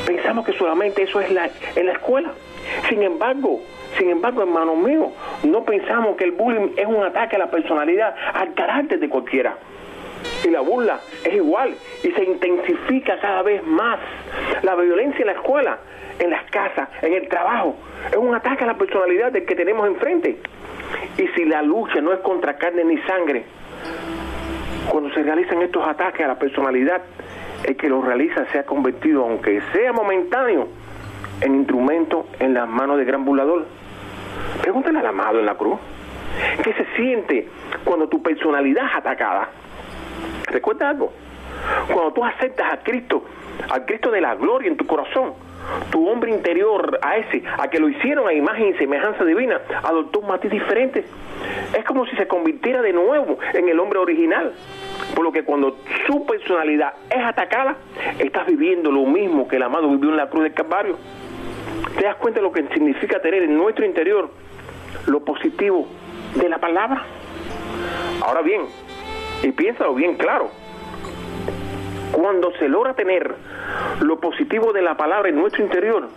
pensamos 0.05 0.45
que 0.45 0.53
solamente 0.53 1.03
eso 1.03 1.19
es 1.19 1.31
la, 1.31 1.49
en 1.75 1.85
la 1.85 1.93
escuela. 1.93 2.31
Sin 2.89 3.03
embargo, 3.03 3.61
sin 3.97 4.09
embargo, 4.09 4.41
hermano 4.41 4.75
mío, 4.75 5.11
no 5.43 5.63
pensamos 5.63 6.17
que 6.17 6.25
el 6.25 6.31
bullying 6.31 6.73
es 6.75 6.85
un 6.85 7.03
ataque 7.03 7.35
a 7.37 7.39
la 7.39 7.49
personalidad, 7.49 8.15
al 8.33 8.53
carácter 8.53 8.99
de 8.99 9.09
cualquiera. 9.09 9.57
Y 10.43 10.49
la 10.49 10.61
burla 10.61 10.99
es 11.23 11.33
igual 11.33 11.75
y 12.03 12.11
se 12.11 12.23
intensifica 12.23 13.19
cada 13.19 13.41
vez 13.41 13.63
más. 13.63 13.99
La 14.63 14.75
violencia 14.75 15.21
en 15.21 15.27
la 15.27 15.33
escuela, 15.33 15.77
en 16.19 16.29
las 16.29 16.43
casas, 16.49 16.89
en 17.01 17.13
el 17.13 17.27
trabajo, 17.27 17.75
es 18.09 18.17
un 18.17 18.33
ataque 18.33 18.63
a 18.63 18.67
la 18.67 18.77
personalidad 18.77 19.31
del 19.31 19.45
que 19.45 19.55
tenemos 19.55 19.87
enfrente. 19.87 20.37
Y 21.17 21.27
si 21.29 21.45
la 21.45 21.61
lucha 21.61 22.01
no 22.01 22.11
es 22.11 22.19
contra 22.19 22.57
carne 22.57 22.83
ni 22.83 22.97
sangre, 23.03 23.45
cuando 24.89 25.13
se 25.13 25.23
realizan 25.23 25.61
estos 25.61 25.87
ataques 25.87 26.25
a 26.25 26.27
la 26.27 26.39
personalidad, 26.39 27.01
el 27.63 27.75
que 27.75 27.89
los 27.89 28.03
realiza 28.03 28.45
se 28.51 28.59
ha 28.59 28.65
convertido, 28.65 29.23
aunque 29.23 29.61
sea 29.73 29.91
momentáneo, 29.93 30.67
en 31.41 31.55
instrumento 31.55 32.27
en 32.39 32.53
las 32.53 32.67
manos 32.67 32.97
del 32.97 33.05
gran 33.05 33.25
burlador. 33.25 33.65
Pregúntale 34.61 34.99
al 34.99 35.07
amado 35.07 35.39
en 35.39 35.45
la 35.45 35.55
cruz. 35.55 35.79
¿Qué 36.63 36.73
se 36.73 36.85
siente 36.95 37.47
cuando 37.83 38.07
tu 38.07 38.21
personalidad 38.21 38.85
es 38.85 38.95
atacada? 38.95 39.49
¿Recuerda 40.47 40.89
algo? 40.89 41.11
Cuando 41.87 42.13
tú 42.13 42.23
aceptas 42.23 42.73
a 42.73 42.77
Cristo, 42.77 43.23
al 43.69 43.85
Cristo 43.85 44.11
de 44.11 44.21
la 44.21 44.35
gloria 44.35 44.69
en 44.69 44.77
tu 44.77 44.85
corazón, 44.85 45.33
tu 45.91 46.07
hombre 46.07 46.31
interior 46.31 46.99
a 47.01 47.17
ese, 47.17 47.43
a 47.57 47.67
que 47.69 47.79
lo 47.79 47.89
hicieron 47.89 48.27
a 48.27 48.33
imagen 48.33 48.69
y 48.69 48.73
semejanza 48.73 49.23
divina, 49.23 49.61
adoptó 49.83 50.19
un 50.19 50.27
matiz 50.27 50.51
diferente. 50.51 51.05
Es 51.77 51.83
como 51.85 52.05
si 52.05 52.15
se 52.15 52.27
convirtiera 52.27 52.81
de 52.81 52.93
nuevo 52.93 53.37
en 53.53 53.69
el 53.69 53.79
hombre 53.79 53.99
original. 53.99 54.53
Por 55.15 55.23
lo 55.23 55.31
que 55.31 55.43
cuando 55.43 55.77
su 56.07 56.25
personalidad 56.25 56.93
es 57.09 57.23
atacada, 57.23 57.77
estás 58.19 58.45
viviendo 58.47 58.91
lo 58.91 59.05
mismo 59.05 59.47
que 59.47 59.57
el 59.57 59.63
amado 59.63 59.89
vivió 59.89 60.09
en 60.09 60.17
la 60.17 60.29
cruz 60.29 60.43
del 60.43 60.53
Calvario. 60.53 60.97
¿Te 61.97 62.03
das 62.03 62.15
cuenta 62.15 62.39
de 62.39 62.45
lo 62.45 62.51
que 62.51 62.63
significa 62.73 63.21
tener 63.21 63.43
en 63.43 63.55
nuestro 63.55 63.85
interior 63.85 64.29
lo 65.07 65.23
positivo 65.23 65.87
de 66.35 66.49
la 66.49 66.57
palabra? 66.57 67.03
Ahora 68.21 68.41
bien, 68.41 68.61
y 69.43 69.51
piénsalo 69.51 69.93
bien 69.93 70.15
claro, 70.15 70.49
cuando 72.15 72.53
se 72.53 72.69
logra 72.69 72.93
tener 72.93 73.35
lo 73.99 74.19
positivo 74.21 74.71
de 74.71 74.81
la 74.81 74.95
palabra 74.95 75.27
en 75.27 75.35
nuestro 75.35 75.61
interior, 75.61 76.07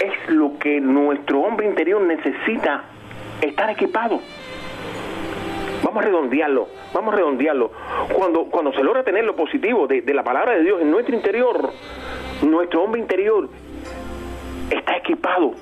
es 0.00 0.30
lo 0.30 0.56
que 0.60 0.80
nuestro 0.80 1.40
hombre 1.40 1.66
interior 1.66 2.00
necesita 2.00 2.84
estar 3.40 3.68
equipado. 3.68 4.20
Vamos 5.82 6.04
a 6.04 6.06
redondearlo, 6.06 6.68
vamos 6.94 7.14
a 7.14 7.16
redondearlo. 7.16 7.72
Cuando, 8.12 8.44
cuando 8.44 8.72
se 8.72 8.84
logra 8.84 9.02
tener 9.02 9.24
lo 9.24 9.34
positivo 9.34 9.88
de, 9.88 10.02
de 10.02 10.14
la 10.14 10.22
palabra 10.22 10.52
de 10.52 10.62
Dios 10.62 10.80
en 10.80 10.92
nuestro 10.92 11.16
interior, 11.16 11.72
nuestro 12.42 12.84
hombre 12.84 13.00
interior 13.00 13.48
está 14.70 14.98
equipado 14.98 15.54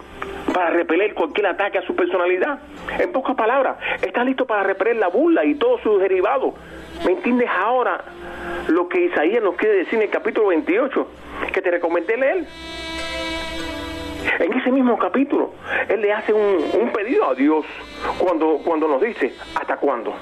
para 0.52 0.70
repeler 0.70 1.14
cualquier 1.14 1.46
ataque 1.46 1.78
a 1.78 1.82
su 1.82 1.94
personalidad. 1.94 2.58
En 2.98 3.12
pocas 3.12 3.36
palabras, 3.36 3.76
está 4.02 4.24
listo 4.24 4.46
para 4.46 4.62
repeler 4.62 4.96
la 4.96 5.08
burla 5.08 5.44
y 5.44 5.54
todos 5.54 5.80
sus 5.82 6.00
derivados. 6.00 6.54
¿Me 7.04 7.12
entiendes 7.12 7.48
ahora 7.48 8.00
lo 8.68 8.88
que 8.88 9.06
Isaías 9.06 9.42
nos 9.42 9.56
quiere 9.56 9.78
decir 9.78 9.94
en 9.94 10.02
el 10.02 10.10
capítulo 10.10 10.48
28? 10.48 11.08
Que 11.52 11.62
te 11.62 11.70
recomendé 11.70 12.16
leer. 12.16 12.44
En 14.38 14.52
ese 14.52 14.70
mismo 14.70 14.98
capítulo, 14.98 15.52
Él 15.88 16.00
le 16.00 16.12
hace 16.12 16.32
un, 16.32 16.90
pedido 16.92 17.30
a 17.30 17.34
Dios 17.34 17.64
cuando, 18.18 18.58
cuando 18.64 18.88
nos 18.88 19.00
dice, 19.00 19.32
¿hasta 19.54 19.76
cuándo? 19.76 20.14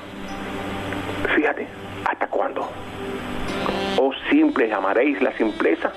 Fíjate, 1.34 1.66
¿hasta 2.04 2.26
cuándo? 2.28 2.68
Oh 3.98 4.12
simples, 4.30 4.72
amaréis 4.72 5.20
la 5.22 5.32
simpleza. 5.32 5.92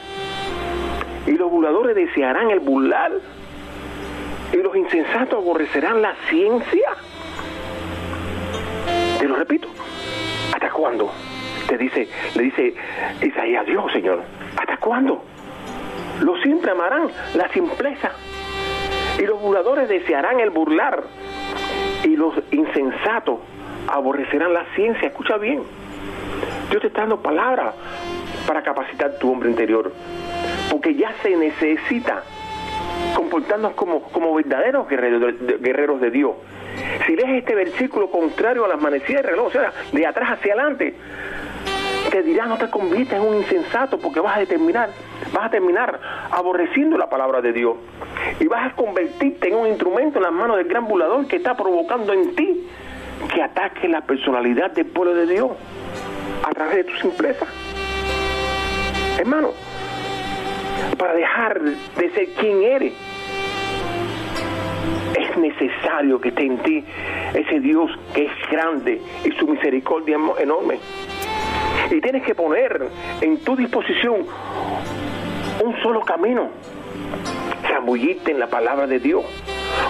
Y 1.27 1.31
los 1.31 1.51
burladores 1.51 1.95
desearán 1.95 2.49
el 2.49 2.59
burlar 2.59 3.11
y 4.51 4.57
los 4.57 4.75
insensatos 4.75 5.39
aborrecerán 5.39 6.01
la 6.01 6.15
ciencia. 6.29 6.89
Te 9.19 9.27
lo 9.27 9.35
repito, 9.35 9.67
¿hasta 10.53 10.69
cuándo? 10.71 11.11
Te 11.67 11.77
dice, 11.77 12.07
le 12.35 12.43
dice 12.43 12.73
Isaías, 13.21 13.65
Dios, 13.65 13.91
Señor, 13.91 14.23
¿hasta 14.57 14.77
cuándo? 14.77 15.23
Los 16.21 16.41
simples 16.41 16.73
amarán 16.73 17.09
la 17.35 17.47
simpleza 17.49 18.11
y 19.19 19.23
los 19.23 19.39
burladores 19.39 19.87
desearán 19.87 20.39
el 20.39 20.49
burlar 20.49 21.03
y 22.03 22.15
los 22.15 22.33
insensatos 22.51 23.39
aborrecerán 23.87 24.53
la 24.53 24.65
ciencia. 24.75 25.09
Escucha 25.09 25.37
bien, 25.37 25.63
Dios 26.69 26.81
te 26.81 26.87
está 26.87 27.01
dando 27.01 27.21
palabras 27.21 27.75
para 28.47 28.63
capacitar 28.63 29.19
tu 29.19 29.31
hombre 29.31 29.49
interior, 29.49 29.93
porque 30.71 30.95
ya 30.95 31.13
se 31.21 31.35
necesita 31.35 32.23
comportarnos 33.15 33.73
como, 33.73 34.01
como 34.03 34.33
verdaderos 34.33 34.87
guerreros 34.87 35.21
de, 35.39 35.57
guerreros 35.57 36.01
de 36.01 36.11
Dios. 36.11 36.31
Si 37.05 37.15
lees 37.15 37.39
este 37.39 37.55
versículo 37.55 38.09
contrario 38.09 38.65
a 38.65 38.67
las 38.67 38.81
manecillas 38.81 39.21
del 39.21 39.31
reloj, 39.31 39.47
o 39.47 39.51
sea, 39.51 39.73
de 39.91 40.05
atrás 40.05 40.31
hacia 40.33 40.53
adelante, 40.53 40.95
te 42.11 42.23
dirá 42.23 42.45
no 42.45 42.57
te 42.57 42.69
conviertas 42.69 43.19
en 43.19 43.27
un 43.27 43.35
insensato 43.35 43.99
porque 43.99 44.19
vas 44.19 44.37
a 44.37 44.39
determinar, 44.39 44.89
vas 45.33 45.45
a 45.45 45.49
terminar 45.49 45.99
aborreciendo 46.31 46.97
la 46.97 47.09
palabra 47.09 47.41
de 47.41 47.53
Dios 47.53 47.77
y 48.39 48.47
vas 48.47 48.71
a 48.71 48.75
convertirte 48.75 49.49
en 49.49 49.55
un 49.55 49.67
instrumento 49.67 50.17
en 50.17 50.23
las 50.23 50.31
manos 50.31 50.57
del 50.57 50.67
gran 50.67 50.87
bulador 50.87 51.27
que 51.27 51.35
está 51.35 51.55
provocando 51.55 52.13
en 52.13 52.35
ti 52.35 52.67
que 53.33 53.43
ataque 53.43 53.87
la 53.87 54.01
personalidad 54.01 54.71
del 54.71 54.87
pueblo 54.87 55.13
de 55.13 55.27
Dios 55.27 55.51
a 56.43 56.51
través 56.51 56.77
de 56.77 56.83
tu 56.85 56.95
simpleza. 56.97 57.45
Hermano, 59.19 59.49
para 60.97 61.13
dejar 61.13 61.61
de 61.61 62.09
ser 62.11 62.27
quien 62.33 62.63
eres. 62.63 62.93
Es 65.17 65.37
necesario 65.37 66.19
que 66.19 66.29
esté 66.29 66.45
en 66.45 66.57
ti 66.59 66.83
ese 67.33 67.59
Dios 67.59 67.91
que 68.13 68.25
es 68.25 68.31
grande 68.51 69.01
y 69.23 69.31
su 69.31 69.47
misericordia 69.47 70.17
enorme. 70.39 70.79
Y 71.91 72.01
tienes 72.01 72.23
que 72.23 72.35
poner 72.35 72.87
en 73.21 73.37
tu 73.43 73.55
disposición 73.55 74.25
un 75.63 75.81
solo 75.81 76.01
camino. 76.01 76.49
Zambullirte 77.67 78.31
en 78.31 78.39
la 78.39 78.47
palabra 78.47 78.87
de 78.87 78.99
Dios. 78.99 79.25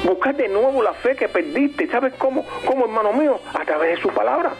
Buscar 0.05 0.35
de 0.35 0.47
nuevo 0.47 0.81
la 0.81 0.93
fe 0.93 1.15
que 1.15 1.27
perdiste. 1.27 1.87
¿Sabes 1.87 2.13
cómo? 2.17 2.45
¿Cómo, 2.65 2.85
hermano 2.85 3.13
mío? 3.13 3.39
A 3.53 3.65
través 3.65 3.95
de 3.95 4.01
su 4.01 4.09
palabra. 4.09 4.51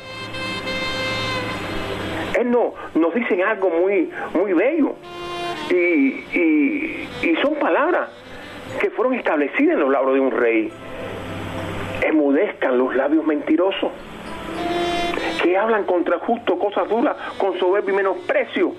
Él 2.38 2.52
no, 2.52 2.74
nos 2.96 3.14
dice 3.14 3.42
algo 3.44 3.70
muy, 3.70 4.10
muy 4.34 4.54
bello. 4.54 4.96
Y, 5.70 5.76
y, 6.34 7.36
son 7.42 7.56
palabras 7.56 8.10
que 8.82 8.90
fueron 8.90 9.14
establecidas 9.14 9.76
en 9.76 9.80
los 9.82 9.92
labios 9.92 10.14
de 10.14 10.20
un 10.20 10.32
rey. 10.32 10.72
Emudezcan 12.02 12.78
los 12.78 12.96
labios 12.96 13.26
mentirosos, 13.26 13.92
que 15.44 15.58
hablan 15.58 15.84
contra 15.86 16.20
justo 16.20 16.58
cosas 16.58 16.90
duras 16.90 17.16
con 17.38 17.58
soberbio 17.60 17.94
y 17.94 17.98
menosprecio 17.98 18.74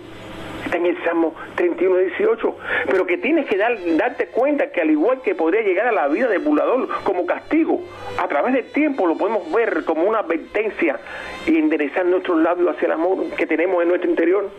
en 0.72 0.86
el 0.86 1.02
Salmo 1.04 1.34
31, 1.56 1.96
18, 1.96 2.56
pero 2.86 3.06
que 3.06 3.18
tienes 3.18 3.46
que 3.46 3.56
dar, 3.56 3.76
darte 3.96 4.26
cuenta 4.26 4.70
que 4.70 4.80
al 4.80 4.90
igual 4.90 5.20
que 5.22 5.34
podría 5.34 5.62
llegar 5.62 5.86
a 5.88 5.92
la 5.92 6.08
vida 6.08 6.28
del 6.28 6.40
burlador 6.40 6.88
como 7.04 7.26
castigo, 7.26 7.80
a 8.18 8.28
través 8.28 8.54
del 8.54 8.70
tiempo 8.72 9.06
lo 9.06 9.16
podemos 9.16 9.50
ver 9.52 9.84
como 9.84 10.04
una 10.04 10.20
advertencia 10.20 10.98
y 11.46 11.56
enderezar 11.56 12.06
nuestros 12.06 12.40
labios 12.40 12.74
hacia 12.74 12.86
el 12.86 12.92
amor 12.92 13.24
que 13.36 13.46
tenemos 13.46 13.82
en 13.82 13.88
nuestro 13.88 14.10
interior. 14.10 14.50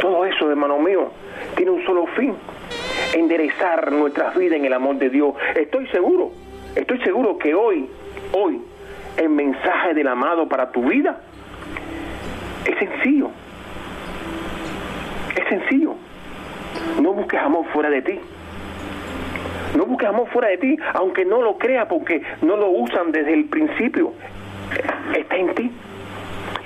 Todo 0.00 0.24
eso, 0.24 0.50
hermano 0.50 0.78
mío, 0.78 1.10
tiene 1.56 1.70
un 1.70 1.84
solo 1.84 2.06
fin, 2.16 2.34
enderezar 3.14 3.92
nuestras 3.92 4.36
vidas 4.36 4.58
en 4.58 4.64
el 4.64 4.72
amor 4.72 4.96
de 4.96 5.10
Dios. 5.10 5.34
Estoy 5.54 5.86
seguro, 5.88 6.32
estoy 6.74 6.98
seguro 7.00 7.38
que 7.38 7.54
hoy, 7.54 7.88
hoy, 8.32 8.60
el 9.16 9.28
mensaje 9.28 9.94
del 9.94 10.08
amado 10.08 10.48
para 10.48 10.70
tu 10.70 10.82
vida 10.84 11.20
es 12.64 12.78
sencillo 12.78 13.30
es 15.36 15.48
sencillo. 15.48 15.94
No 17.00 17.12
busques 17.12 17.40
amor 17.40 17.66
fuera 17.72 17.90
de 17.90 18.02
ti. 18.02 18.18
No 19.76 19.86
busques 19.86 20.08
amor 20.08 20.28
fuera 20.28 20.48
de 20.48 20.58
ti, 20.58 20.76
aunque 20.94 21.24
no 21.24 21.42
lo 21.42 21.58
creas 21.58 21.86
porque 21.86 22.22
no 22.42 22.56
lo 22.56 22.70
usan 22.70 23.12
desde 23.12 23.34
el 23.34 23.44
principio. 23.46 24.12
Está 25.16 25.36
en 25.36 25.54
ti. 25.54 25.70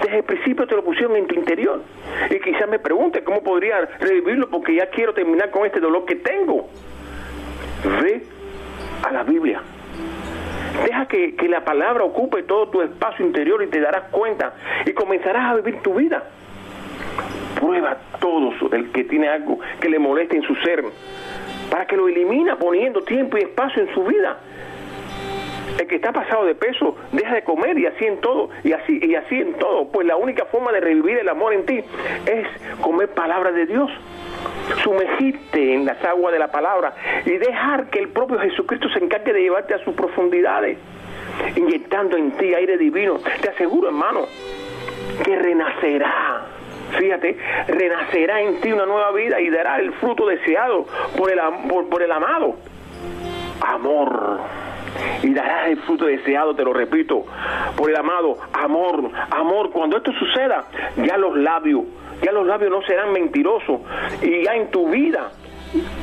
Desde 0.02 0.18
el 0.18 0.24
principio 0.24 0.66
te 0.66 0.74
lo 0.74 0.84
pusieron 0.84 1.16
en 1.16 1.26
tu 1.26 1.34
interior. 1.34 1.82
Y 2.30 2.38
quizás 2.40 2.68
me 2.68 2.78
pregunte 2.78 3.22
cómo 3.24 3.42
podría 3.42 3.80
revivirlo 4.00 4.48
porque 4.48 4.74
ya 4.74 4.86
quiero 4.90 5.14
terminar 5.14 5.50
con 5.50 5.66
este 5.66 5.80
dolor 5.80 6.04
que 6.04 6.16
tengo. 6.16 6.68
Ve 8.02 8.22
a 9.02 9.12
la 9.12 9.22
Biblia. 9.22 9.62
Deja 10.84 11.06
que, 11.06 11.36
que 11.36 11.48
la 11.48 11.64
palabra 11.64 12.04
ocupe 12.04 12.42
todo 12.42 12.68
tu 12.68 12.82
espacio 12.82 13.24
interior 13.24 13.62
y 13.62 13.68
te 13.68 13.80
darás 13.80 14.10
cuenta 14.10 14.54
y 14.84 14.92
comenzarás 14.92 15.52
a 15.52 15.54
vivir 15.56 15.80
tu 15.82 15.94
vida 15.94 16.24
prueba 17.64 17.96
todo 18.20 18.52
el 18.72 18.90
que 18.92 19.04
tiene 19.04 19.28
algo 19.28 19.58
que 19.80 19.88
le 19.88 19.98
moleste 19.98 20.36
en 20.36 20.42
su 20.42 20.54
ser, 20.56 20.84
para 21.70 21.86
que 21.86 21.96
lo 21.96 22.08
elimina 22.08 22.56
poniendo 22.56 23.02
tiempo 23.02 23.38
y 23.38 23.42
espacio 23.42 23.82
en 23.82 23.94
su 23.94 24.04
vida. 24.04 24.38
El 25.78 25.86
que 25.86 25.96
está 25.96 26.12
pasado 26.12 26.44
de 26.44 26.54
peso 26.54 26.96
deja 27.12 27.34
de 27.34 27.42
comer 27.42 27.78
y 27.78 27.86
así 27.86 28.04
en 28.04 28.20
todo, 28.20 28.50
y 28.62 28.72
así, 28.72 29.00
y 29.02 29.14
así 29.14 29.40
en 29.40 29.54
todo. 29.54 29.88
Pues 29.88 30.06
la 30.06 30.16
única 30.16 30.44
forma 30.46 30.72
de 30.72 30.80
revivir 30.80 31.18
el 31.18 31.28
amor 31.28 31.52
en 31.52 31.66
ti 31.66 31.82
es 32.26 32.46
comer 32.80 33.08
palabra 33.10 33.52
de 33.52 33.66
Dios 33.66 33.90
sumergirte 34.82 35.74
en 35.74 35.84
las 35.84 36.02
aguas 36.04 36.32
de 36.32 36.38
la 36.38 36.50
palabra 36.50 36.94
y 37.24 37.36
dejar 37.36 37.90
que 37.90 37.98
el 37.98 38.08
propio 38.08 38.38
Jesucristo 38.38 38.88
se 38.90 38.98
encargue 38.98 39.32
de 39.32 39.42
llevarte 39.42 39.74
a 39.74 39.78
sus 39.78 39.94
profundidades, 39.94 40.78
inyectando 41.56 42.16
en 42.16 42.32
ti 42.32 42.54
aire 42.54 42.78
divino. 42.78 43.18
Te 43.40 43.50
aseguro, 43.50 43.88
hermano, 43.88 44.26
que 45.24 45.36
renacerá 45.36 46.46
fíjate, 46.98 47.36
renacerá 47.68 48.40
en 48.40 48.60
ti 48.60 48.72
una 48.72 48.86
nueva 48.86 49.10
vida 49.12 49.40
y 49.40 49.50
dará 49.50 49.78
el 49.80 49.92
fruto 49.94 50.26
deseado 50.26 50.86
por 51.16 51.30
el, 51.30 51.40
por, 51.88 52.02
el 52.02 52.12
amado. 52.12 52.56
Amor 53.60 54.40
y 55.22 55.32
dará 55.32 55.68
el 55.68 55.78
fruto 55.82 56.06
deseado, 56.06 56.54
te 56.54 56.64
lo 56.64 56.72
repito, 56.72 57.24
por 57.76 57.90
el 57.90 57.96
amado, 57.96 58.38
amor, 58.52 59.10
amor. 59.30 59.70
Cuando 59.70 59.96
esto 59.96 60.12
suceda, 60.12 60.64
ya 60.96 61.16
los 61.16 61.36
labios, 61.36 61.84
ya 62.22 62.32
los 62.32 62.46
labios 62.46 62.70
no 62.70 62.82
serán 62.82 63.12
mentirosos 63.12 63.80
y 64.22 64.44
ya 64.44 64.54
en 64.54 64.70
tu 64.70 64.88
vida, 64.88 65.30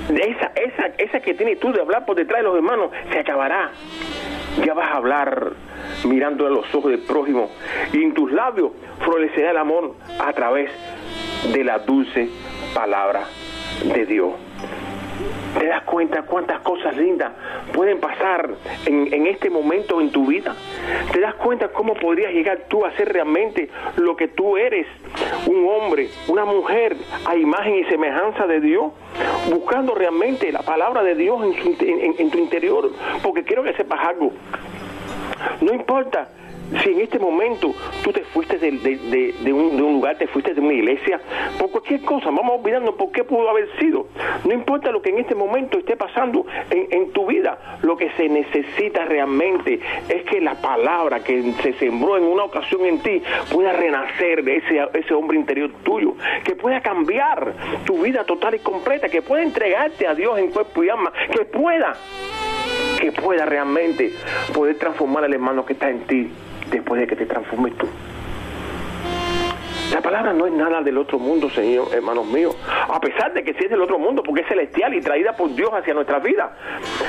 esa, 0.10 0.51
esa, 0.56 0.86
esa 0.97 1.19
que 1.19 1.34
tienes 1.34 1.60
tú 1.60 1.71
de 1.71 1.82
hablar 1.82 2.06
por 2.06 2.15
detrás 2.15 2.39
de 2.39 2.43
los 2.43 2.56
hermanos, 2.56 2.91
se 3.12 3.19
acabará. 3.19 3.71
Ya 4.65 4.73
vas 4.73 4.91
a 4.91 4.97
hablar 4.97 5.54
mirando 6.04 6.45
a 6.45 6.49
los 6.49 6.73
ojos 6.75 6.91
del 6.91 7.01
prójimo 7.01 7.49
y 7.93 8.04
en 8.04 8.13
tus 8.13 8.32
labios 8.32 8.71
florecerá 8.99 9.51
el 9.51 9.58
amor 9.58 9.95
a 10.19 10.34
través 10.34 10.69
de 11.54 11.63
la 11.63 11.80
dulce 11.80 12.30
palabra 12.73 13.23
de 13.84 14.06
Dios. 14.06 14.34
¿Te 15.59 15.67
das 15.67 15.83
cuenta 15.83 16.23
cuántas 16.23 16.59
cosas 16.61 16.95
lindas 16.95 17.31
pueden 17.73 17.99
pasar 17.99 18.49
en, 18.85 19.27
este 19.27 19.49
momento 19.49 19.99
en 19.99 20.11
tu 20.11 20.25
vida? 20.25 20.55
¿Te 21.11 21.19
das 21.19 21.35
cuenta 21.35 21.69
cómo 21.69 21.93
podrías 21.93 22.31
llegar 22.31 22.65
tú 22.69 22.85
a 22.85 22.91
ser 22.93 23.11
realmente 23.11 23.69
lo 23.97 24.15
que 24.15 24.27
tú 24.27 24.57
eres? 24.57 24.87
Un 25.47 25.67
hombre, 25.67 26.09
una 26.27 26.45
mujer 26.45 26.95
a 27.25 27.35
imagen 27.35 27.75
y 27.75 27.83
semejanza 27.85 28.47
de 28.47 28.61
Dios, 28.61 28.91
buscando 29.49 29.93
realmente 29.93 30.51
la 30.51 30.61
palabra 30.61 31.03
de 31.03 31.15
Dios 31.15 31.41
en, 31.43 32.15
en 32.17 32.31
tu 32.31 32.37
interior, 32.37 32.89
porque 33.21 33.43
quiero 33.43 33.63
que 33.63 33.73
sepas 33.73 33.99
algo. 34.07 34.31
No 35.61 35.73
importa 35.73 36.29
si 36.79 36.91
en 36.91 37.01
este 37.01 37.19
momento 37.19 37.73
tú 38.03 38.12
te 38.13 38.21
fuiste 38.23 38.57
de, 38.57 39.53
un, 39.53 39.77
lugar, 39.77 40.17
te 40.17 40.27
fuiste 40.27 40.53
de 40.53 40.62
una 40.62 40.73
iglesia, 40.73 41.19
por 41.60 41.69
cualquier 41.69 42.01
cosa, 42.01 42.25
vamos 42.31 42.60
olvidando 42.60 42.95
por 42.95 43.12
qué 43.12 43.23
pudo 43.23 43.49
haber 43.49 43.67
sido. 43.77 44.07
No 44.45 44.53
importa 44.53 44.91
lo 44.91 45.01
que 45.01 45.10
en 45.10 45.19
este 45.19 45.36
momento 45.36 45.77
esté 45.77 45.95
pasando 45.97 46.45
en, 46.69 47.12
tu 47.12 47.27
vida, 47.27 47.79
lo 47.81 47.97
que 47.97 48.10
se 48.12 48.29
necesita 48.29 49.05
realmente 49.05 49.79
es 50.07 50.23
que 50.23 50.39
la 50.39 50.55
palabra 50.55 51.21
que 51.21 51.53
se 51.62 51.73
sembró 51.73 52.17
en 52.17 52.23
una 52.23 52.45
ocasión 52.45 52.86
en 52.86 52.99
ti 52.99 53.21
pueda 53.51 53.73
renacer 53.73 54.43
de 54.43 54.57
ese, 54.57 54.81
ese 54.93 55.13
hombre 55.13 55.38
interior 55.38 55.71
tuyo, 55.84 56.15
que 56.45 56.55
pueda 56.55 56.81
cambiar 56.81 57.53
tu 57.86 58.01
vida 58.01 58.23
total 58.23 58.55
y 58.55 58.60
completa, 58.60 59.10
que 59.10 59.21
pueda 59.21 59.43
entregarte 59.43 60.07
a 60.07 60.15
Dios 60.15 60.39
en 60.39 60.51
cuerpo 60.51 60.84
y 60.84 60.89
alma, 60.89 61.12
que 61.31 61.45
pueda 61.45 61.95
que 62.99 63.12
pueda 63.12 63.45
realmente 63.45 64.13
poder 64.53 64.77
transformar 64.77 65.23
al 65.23 65.34
hermano 65.34 65.65
que 65.65 65.73
está 65.73 65.89
en 65.89 66.01
ti 66.01 66.31
después 66.71 67.01
de 67.01 67.07
que 67.07 67.15
te 67.15 67.25
transformes 67.25 67.77
tú. 67.77 67.88
La 69.91 69.99
palabra 69.99 70.31
no 70.31 70.45
es 70.47 70.53
nada 70.53 70.81
del 70.81 70.97
otro 70.97 71.19
mundo, 71.19 71.49
Señor, 71.49 71.89
hermanos 71.93 72.25
míos. 72.25 72.55
A 72.89 73.01
pesar 73.01 73.34
de 73.34 73.43
que 73.43 73.53
sí 73.53 73.65
es 73.65 73.69
del 73.69 73.81
otro 73.81 73.99
mundo, 73.99 74.23
porque 74.23 74.41
es 74.41 74.47
celestial 74.47 74.93
y 74.93 75.01
traída 75.01 75.34
por 75.34 75.53
Dios 75.53 75.69
hacia 75.73 75.93
nuestra 75.93 76.19
vida. 76.19 76.55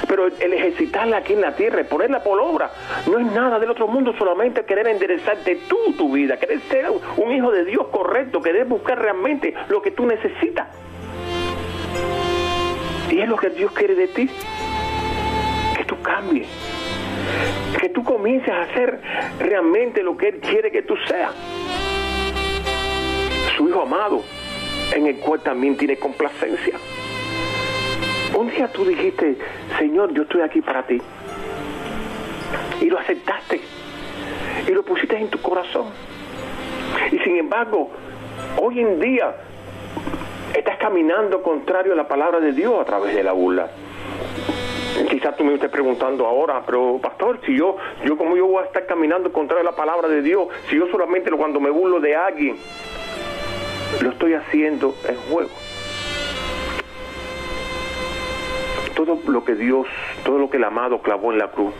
Pero 0.08 0.26
el 0.26 0.52
ejercitarla 0.52 1.18
aquí 1.18 1.34
en 1.34 1.42
la 1.42 1.54
tierra, 1.54 1.84
ponerla 1.84 2.24
por 2.24 2.40
obra, 2.40 2.72
no 3.08 3.20
es 3.20 3.26
nada 3.32 3.60
del 3.60 3.70
otro 3.70 3.86
mundo, 3.86 4.12
solamente 4.18 4.64
querer 4.64 4.88
enderezarte 4.88 5.60
tú 5.68 5.76
tu 5.96 6.12
vida, 6.12 6.36
querer 6.38 6.58
ser 6.62 6.86
un 7.18 7.30
hijo 7.30 7.52
de 7.52 7.64
Dios 7.64 7.86
correcto, 7.86 8.42
querer 8.42 8.64
buscar 8.64 8.98
realmente 8.98 9.54
lo 9.68 9.80
que 9.80 9.92
tú 9.92 10.04
necesitas. 10.04 10.66
Y 13.10 13.20
es 13.20 13.28
lo 13.28 13.36
que 13.36 13.50
Dios 13.50 13.70
quiere 13.72 13.94
de 13.94 14.08
ti. 14.08 14.28
Que 15.76 15.84
tú 15.84 16.00
cambies 16.02 16.48
que 17.80 17.88
tú 17.88 18.04
comiences 18.04 18.48
a 18.48 18.62
hacer 18.62 19.00
realmente 19.38 20.02
lo 20.02 20.16
que 20.16 20.28
Él 20.28 20.40
quiere 20.40 20.70
que 20.70 20.82
tú 20.82 20.94
seas. 21.08 21.32
Su 23.56 23.68
Hijo 23.68 23.82
amado, 23.82 24.22
en 24.94 25.06
el 25.06 25.16
cual 25.18 25.40
también 25.40 25.76
tiene 25.76 25.96
complacencia. 25.96 26.78
Un 28.34 28.50
día 28.50 28.68
tú 28.68 28.84
dijiste, 28.84 29.36
Señor, 29.78 30.14
yo 30.14 30.22
estoy 30.22 30.40
aquí 30.42 30.60
para 30.60 30.86
ti. 30.86 31.00
Y 32.80 32.86
lo 32.86 32.98
aceptaste. 32.98 33.60
Y 34.68 34.70
lo 34.70 34.82
pusiste 34.84 35.16
en 35.16 35.28
tu 35.28 35.40
corazón. 35.40 35.86
Y 37.10 37.18
sin 37.18 37.36
embargo, 37.36 37.90
hoy 38.60 38.80
en 38.80 39.00
día 39.00 39.34
estás 40.54 40.76
caminando 40.78 41.42
contrario 41.42 41.92
a 41.92 41.96
la 41.96 42.08
palabra 42.08 42.40
de 42.40 42.52
Dios 42.52 42.80
a 42.80 42.84
través 42.84 43.14
de 43.14 43.22
la 43.22 43.32
burla 43.32 43.68
quizás 45.22 45.36
tú 45.36 45.44
me 45.44 45.54
estés 45.54 45.70
preguntando 45.70 46.26
ahora, 46.26 46.62
pero 46.66 46.98
pastor, 47.00 47.38
si 47.46 47.56
yo, 47.56 47.76
yo 48.04 48.16
como 48.16 48.36
yo 48.36 48.44
voy 48.48 48.64
a 48.64 48.66
estar 48.66 48.86
caminando 48.86 49.32
contra 49.32 49.62
la 49.62 49.70
palabra 49.70 50.08
de 50.08 50.20
Dios, 50.20 50.48
si 50.68 50.76
yo 50.76 50.88
solamente 50.88 51.30
cuando 51.30 51.60
me 51.60 51.70
burlo 51.70 52.00
de 52.00 52.16
alguien, 52.16 52.56
lo 54.00 54.10
estoy 54.10 54.34
haciendo 54.34 54.96
en 55.08 55.14
juego. 55.30 55.50
Todo 58.96 59.16
lo 59.28 59.44
que 59.44 59.54
Dios, 59.54 59.86
todo 60.24 60.38
lo 60.38 60.50
que 60.50 60.56
el 60.56 60.64
amado 60.64 61.00
clavó 61.00 61.30
en 61.30 61.38
la 61.38 61.52
cruz, 61.52 61.72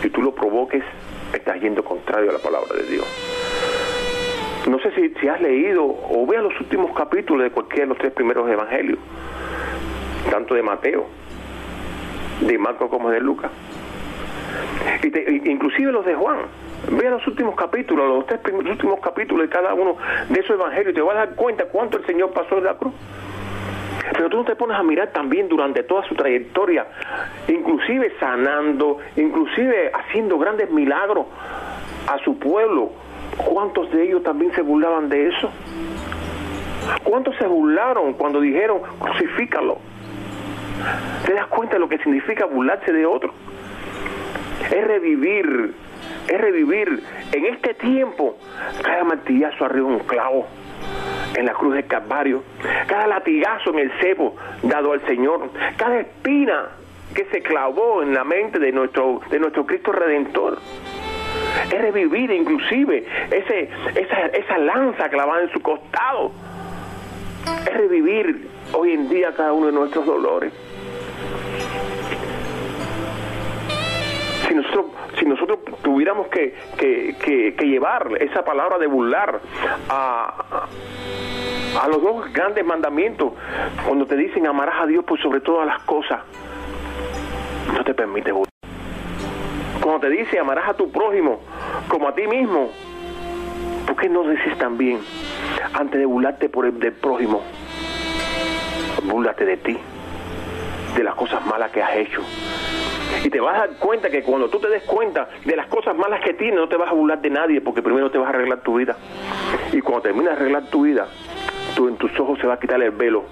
si 0.00 0.08
tú 0.10 0.22
lo 0.22 0.32
provoques, 0.32 0.84
estás 1.32 1.60
yendo 1.60 1.82
contrario 1.82 2.30
a 2.30 2.34
la 2.34 2.38
palabra 2.38 2.72
de 2.76 2.84
Dios. 2.84 3.06
No 4.68 4.78
sé 4.78 4.92
si, 4.92 5.08
si 5.20 5.26
has 5.26 5.40
leído 5.40 5.84
o 5.84 6.24
veas 6.24 6.44
los 6.44 6.60
últimos 6.60 6.96
capítulos 6.96 7.42
de 7.42 7.50
cualquiera 7.50 7.82
de 7.82 7.88
los 7.88 7.98
tres 7.98 8.12
primeros 8.12 8.48
evangelios, 8.48 9.00
tanto 10.30 10.54
de 10.54 10.62
Mateo 10.62 11.24
de 12.40 12.58
Marco 12.58 12.88
como 12.88 13.10
de 13.10 13.20
Lucas. 13.20 13.50
Y 15.02 15.50
inclusive 15.50 15.92
los 15.92 16.04
de 16.04 16.14
Juan. 16.14 16.38
Vea 16.90 17.10
los 17.10 17.26
últimos 17.26 17.54
capítulos, 17.56 18.06
los 18.08 18.26
tres 18.26 18.40
últimos 18.52 19.00
capítulos 19.00 19.48
de 19.48 19.48
cada 19.48 19.72
uno 19.72 19.96
de 20.28 20.40
esos 20.40 20.50
evangelios 20.50 20.92
y 20.92 20.94
te 20.94 21.00
vas 21.00 21.16
a 21.16 21.20
dar 21.20 21.34
cuenta 21.34 21.64
cuánto 21.66 21.96
el 21.98 22.04
Señor 22.04 22.32
pasó 22.32 22.58
en 22.58 22.64
la 22.64 22.74
cruz. 22.74 22.92
Pero 24.12 24.28
tú 24.28 24.36
no 24.36 24.44
te 24.44 24.54
pones 24.54 24.76
a 24.76 24.82
mirar 24.82 25.08
también 25.08 25.48
durante 25.48 25.82
toda 25.82 26.06
su 26.06 26.14
trayectoria, 26.14 26.86
inclusive 27.48 28.12
sanando, 28.20 28.98
inclusive 29.16 29.90
haciendo 29.94 30.38
grandes 30.38 30.70
milagros 30.70 31.26
a 32.06 32.18
su 32.18 32.38
pueblo, 32.38 32.90
¿cuántos 33.38 33.90
de 33.90 34.04
ellos 34.04 34.22
también 34.22 34.52
se 34.52 34.60
burlaban 34.60 35.08
de 35.08 35.28
eso? 35.28 35.50
¿Cuántos 37.02 37.34
se 37.36 37.46
burlaron 37.46 38.12
cuando 38.12 38.40
dijeron, 38.40 38.82
crucifícalo? 38.98 39.78
¿Te 41.24 41.32
das 41.32 41.46
cuenta 41.46 41.74
de 41.74 41.80
lo 41.80 41.88
que 41.88 41.98
significa 41.98 42.44
burlarse 42.46 42.92
de 42.92 43.06
otro? 43.06 43.32
Es 44.70 44.86
revivir, 44.86 45.74
es 46.28 46.40
revivir 46.40 47.02
en 47.32 47.46
este 47.46 47.74
tiempo 47.74 48.36
cada 48.82 49.04
martillazo 49.04 49.64
arriba 49.64 49.88
de 49.88 49.94
un 49.94 50.00
clavo 50.00 50.46
en 51.36 51.46
la 51.46 51.52
cruz 51.52 51.74
del 51.74 51.86
Calvario, 51.86 52.42
cada 52.86 53.06
latigazo 53.06 53.70
en 53.70 53.78
el 53.80 53.92
cebo 54.00 54.36
dado 54.62 54.92
al 54.92 55.04
Señor, 55.06 55.50
cada 55.76 56.00
espina 56.00 56.68
que 57.14 57.24
se 57.26 57.42
clavó 57.42 58.02
en 58.02 58.14
la 58.14 58.24
mente 58.24 58.58
de 58.58 58.72
nuestro, 58.72 59.20
de 59.30 59.38
nuestro 59.38 59.66
Cristo 59.66 59.92
Redentor. 59.92 60.58
Es 61.72 61.80
revivir 61.80 62.30
inclusive 62.30 63.06
ese, 63.30 63.70
esa, 63.94 64.26
esa 64.26 64.58
lanza 64.58 65.08
clavada 65.08 65.42
en 65.42 65.52
su 65.52 65.60
costado. 65.60 66.32
Es 67.66 67.74
revivir 67.74 68.48
hoy 68.72 68.92
en 68.92 69.08
día 69.08 69.32
cada 69.34 69.52
uno 69.52 69.66
de 69.66 69.72
nuestros 69.72 70.06
dolores. 70.06 70.52
Si 75.18 75.24
nosotros, 75.24 75.58
tuviéramos 75.82 76.28
que, 76.28 77.56
llevar 77.60 78.08
esa 78.20 78.44
palabra 78.44 78.78
de 78.78 78.86
burlar 78.86 79.40
a, 79.88 80.66
los 81.88 82.02
dos 82.02 82.32
grandes 82.32 82.64
mandamientos, 82.64 83.32
cuando 83.84 84.06
te 84.06 84.16
dicen 84.16 84.46
amarás 84.46 84.82
a 84.82 84.86
Dios 84.86 85.04
por 85.04 85.20
sobre 85.20 85.40
todas 85.40 85.66
las 85.66 85.82
cosas, 85.82 86.20
no 87.72 87.82
te 87.82 87.94
permite 87.94 88.30
burlar. 88.30 88.48
Cuando 89.80 90.00
te 90.00 90.10
dice 90.10 90.38
amarás 90.38 90.68
a 90.68 90.74
tu 90.74 90.90
prójimo 90.90 91.40
como 91.88 92.08
a 92.08 92.14
ti 92.14 92.26
mismo, 92.28 92.70
¿por 93.86 93.96
qué 93.96 94.08
no 94.08 94.22
decís 94.22 94.56
también, 94.56 95.00
antes 95.72 95.98
de 95.98 96.06
burlarte 96.06 96.48
por 96.48 96.66
el 96.66 96.78
del 96.78 96.92
prójimo, 96.92 97.42
burlate 99.02 99.44
de 99.44 99.56
ti, 99.56 99.78
de 100.96 101.04
las 101.04 101.14
cosas 101.16 101.44
malas 101.46 101.72
que 101.72 101.82
has 101.82 101.96
hecho? 101.96 102.22
Y 103.22 103.30
te 103.30 103.40
vas 103.40 103.56
a 103.56 103.58
dar 103.66 103.70
cuenta 103.78 104.10
que 104.10 104.22
cuando 104.22 104.48
tú 104.48 104.58
te 104.58 104.68
des 104.68 104.82
cuenta 104.84 105.28
de 105.44 105.56
las 105.56 105.66
cosas 105.68 105.96
malas 105.96 106.20
que 106.22 106.34
tienes, 106.34 106.56
no 106.56 106.68
te 106.68 106.76
vas 106.76 106.90
a 106.90 106.94
burlar 106.94 107.20
de 107.20 107.30
nadie, 107.30 107.60
porque 107.60 107.82
primero 107.82 108.10
te 108.10 108.18
vas 108.18 108.26
a 108.26 108.30
arreglar 108.30 108.60
tu 108.60 108.76
vida. 108.76 108.96
Y 109.72 109.80
cuando 109.80 110.02
terminas 110.02 110.36
de 110.36 110.42
arreglar 110.42 110.64
tu 110.70 110.82
vida, 110.82 111.06
tú 111.74 111.88
en 111.88 111.96
tus 111.96 112.18
ojos 112.18 112.38
se 112.38 112.46
va 112.46 112.54
a 112.54 112.60
quitar 112.60 112.82
el 112.82 112.90
velo 112.90 113.24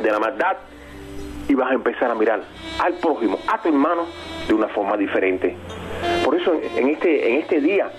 de 0.00 0.10
la 0.10 0.18
maldad 0.18 0.56
y 1.48 1.54
vas 1.54 1.70
a 1.70 1.74
empezar 1.74 2.10
a 2.10 2.14
mirar 2.14 2.40
al 2.78 2.94
prójimo, 2.94 3.38
a 3.48 3.60
tu 3.60 3.68
hermano, 3.68 4.06
de 4.46 4.54
una 4.54 4.68
forma 4.68 4.96
diferente. 4.96 5.56
Por 6.24 6.34
eso 6.34 6.54
en 6.76 6.88
este, 6.88 7.28
en 7.28 7.40
este 7.40 7.60
día 7.60 7.90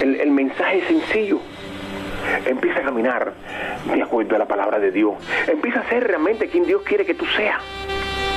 el, 0.00 0.20
el 0.20 0.30
mensaje 0.30 0.78
es 0.78 0.84
sencillo. 0.86 1.38
Empieza 2.46 2.80
a 2.80 2.82
caminar 2.82 3.32
de 3.92 4.02
acuerdo 4.02 4.36
a 4.36 4.38
la 4.38 4.46
palabra 4.46 4.78
de 4.78 4.92
Dios. 4.92 5.14
Empieza 5.48 5.80
a 5.80 5.88
ser 5.88 6.04
realmente 6.06 6.48
quien 6.48 6.64
Dios 6.64 6.82
quiere 6.82 7.04
que 7.04 7.14
tú 7.14 7.26
seas 7.26 7.60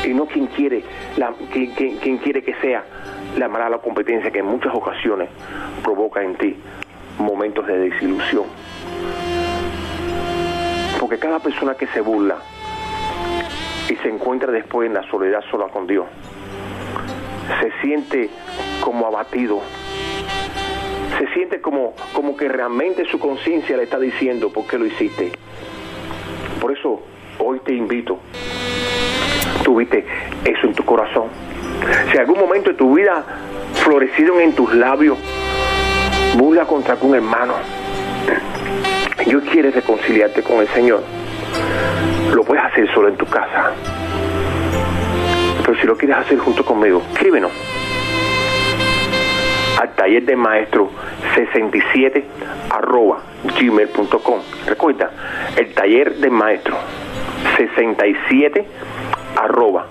y 0.05 0.13
no 0.13 0.25
quien 0.25 0.47
quiere, 0.47 0.83
la, 1.17 1.33
quiere 1.51 2.43
que 2.43 2.53
sea 2.61 2.83
la 3.37 3.47
mala 3.47 3.77
competencia 3.79 4.31
que 4.31 4.39
en 4.39 4.45
muchas 4.45 4.73
ocasiones 4.73 5.29
provoca 5.83 6.21
en 6.21 6.35
ti 6.35 6.55
momentos 7.17 7.65
de 7.67 7.77
desilusión. 7.77 8.45
Porque 10.99 11.17
cada 11.17 11.39
persona 11.39 11.75
que 11.75 11.87
se 11.87 12.01
burla 12.01 12.37
y 13.89 13.95
se 13.95 14.09
encuentra 14.09 14.51
después 14.51 14.87
en 14.87 14.93
la 14.93 15.09
soledad 15.09 15.43
sola 15.49 15.67
con 15.67 15.87
Dios, 15.87 16.05
se 17.61 17.71
siente 17.81 18.29
como 18.81 19.05
abatido, 19.07 19.61
se 21.19 21.27
siente 21.33 21.61
como, 21.61 21.93
como 22.13 22.35
que 22.35 22.47
realmente 22.47 23.05
su 23.05 23.19
conciencia 23.19 23.77
le 23.77 23.83
está 23.83 23.99
diciendo 23.99 24.51
por 24.51 24.67
qué 24.67 24.77
lo 24.77 24.85
hiciste. 24.85 25.31
Por 26.59 26.71
eso 26.75 27.01
hoy 27.39 27.59
te 27.59 27.73
invito 27.73 28.19
tuviste 29.65 30.05
eso 30.45 30.67
en 30.67 30.73
tu 30.73 30.85
corazón. 30.85 31.25
Si 32.11 32.17
algún 32.17 32.39
momento 32.39 32.69
de 32.69 32.77
tu 32.77 32.93
vida 32.93 33.23
florecieron 33.73 34.39
en 34.39 34.53
tus 34.53 34.73
labios 34.73 35.17
burla 36.37 36.65
contra 36.65 36.93
algún 36.93 37.15
hermano, 37.15 37.55
Dios 39.25 39.43
quiere 39.51 39.71
reconciliarte 39.71 40.43
con 40.43 40.57
el 40.59 40.67
Señor, 40.67 41.01
lo 42.33 42.43
puedes 42.43 42.63
hacer 42.63 42.87
solo 42.93 43.09
en 43.09 43.17
tu 43.17 43.25
casa. 43.25 43.71
Pero 45.65 45.79
si 45.79 45.87
lo 45.87 45.97
quieres 45.97 46.17
hacer 46.17 46.37
junto 46.37 46.63
conmigo, 46.63 47.01
escríbenos 47.11 47.51
al 49.81 49.95
taller 49.95 50.23
de 50.25 50.35
maestro 50.35 50.91
67 51.33 52.23
arroba 52.69 53.17
gmail.com. 53.59 54.39
Recuerda, 54.67 55.09
el 55.57 55.73
taller 55.73 56.15
de 56.15 56.29
maestro 56.29 56.77
67 57.57 58.65
arroba 59.35 59.85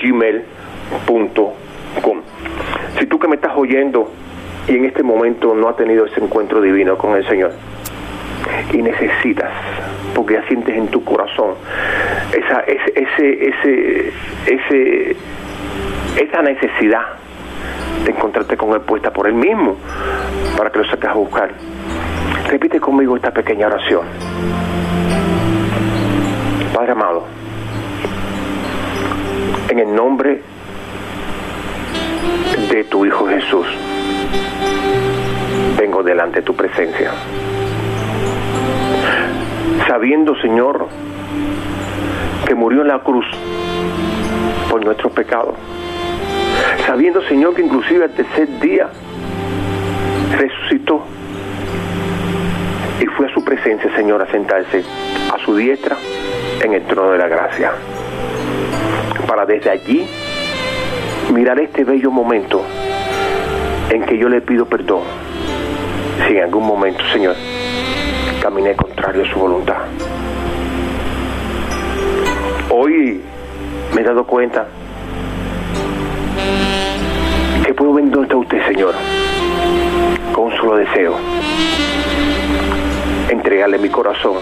gmail.com. 0.00 1.50
Si 2.98 3.06
tú 3.06 3.18
que 3.18 3.28
me 3.28 3.36
estás 3.36 3.52
oyendo 3.56 4.10
y 4.68 4.76
en 4.76 4.84
este 4.84 5.02
momento 5.02 5.54
no 5.54 5.68
has 5.68 5.76
tenido 5.76 6.06
ese 6.06 6.22
encuentro 6.22 6.60
divino 6.60 6.96
con 6.98 7.16
el 7.16 7.26
Señor 7.26 7.52
y 8.72 8.82
necesitas, 8.82 9.50
porque 10.14 10.34
ya 10.34 10.46
sientes 10.46 10.76
en 10.76 10.88
tu 10.88 11.04
corazón 11.04 11.54
esa, 12.32 12.60
ese, 12.60 13.48
ese, 13.48 14.12
ese, 14.46 15.16
esa 16.16 16.42
necesidad 16.42 17.06
de 18.04 18.10
encontrarte 18.10 18.56
con 18.56 18.72
Él 18.72 18.80
puesta 18.80 19.12
por 19.12 19.26
Él 19.26 19.34
mismo 19.34 19.76
para 20.56 20.70
que 20.70 20.78
lo 20.78 20.84
saques 20.84 21.08
a 21.08 21.14
buscar. 21.14 21.50
Repite 22.48 22.80
conmigo 22.80 23.16
esta 23.16 23.30
pequeña 23.30 23.66
oración. 23.66 24.02
Padre 26.74 26.92
amado, 26.92 27.24
en 29.70 29.78
el 29.78 29.94
nombre 29.94 30.42
de 32.72 32.84
tu 32.84 33.06
Hijo 33.06 33.28
Jesús, 33.28 33.66
vengo 35.78 36.02
delante 36.02 36.40
de 36.40 36.42
tu 36.42 36.56
presencia. 36.56 37.12
Sabiendo, 39.86 40.34
Señor, 40.40 40.88
que 42.46 42.54
murió 42.56 42.82
en 42.82 42.88
la 42.88 42.98
cruz 42.98 43.24
por 44.68 44.84
nuestros 44.84 45.12
pecados. 45.12 45.54
Sabiendo, 46.84 47.22
Señor, 47.28 47.54
que 47.54 47.62
inclusive 47.62 48.04
al 48.04 48.10
tercer 48.10 48.48
día 48.58 48.88
resucitó 50.36 51.04
y 53.00 53.06
fue 53.06 53.26
a 53.26 53.34
su 53.34 53.44
presencia, 53.44 53.94
Señor, 53.94 54.20
a 54.20 54.26
sentarse 54.32 54.82
a 55.32 55.38
su 55.44 55.54
diestra 55.54 55.96
en 56.60 56.74
el 56.74 56.82
trono 56.86 57.12
de 57.12 57.18
la 57.18 57.28
gracia 57.28 57.72
para 59.30 59.46
desde 59.46 59.70
allí 59.70 60.08
mirar 61.32 61.60
este 61.60 61.84
bello 61.84 62.10
momento 62.10 62.64
en 63.88 64.02
que 64.02 64.18
yo 64.18 64.28
le 64.28 64.40
pido 64.40 64.66
perdón 64.66 65.02
si 66.26 66.36
en 66.36 66.42
algún 66.42 66.66
momento, 66.66 67.04
Señor, 67.12 67.36
caminé 68.42 68.74
contrario 68.74 69.22
a 69.22 69.32
su 69.32 69.38
voluntad. 69.38 69.76
Hoy 72.70 73.20
me 73.94 74.00
he 74.00 74.04
dado 74.04 74.24
cuenta 74.24 74.66
que 77.64 77.72
puedo 77.72 77.92
venir 77.92 78.10
donde 78.10 78.26
está 78.26 78.36
usted, 78.36 78.66
Señor, 78.66 78.94
con 80.32 80.46
un 80.46 80.56
solo 80.56 80.74
deseo, 80.74 81.14
entregarle 83.28 83.78
mi 83.78 83.90
corazón, 83.90 84.38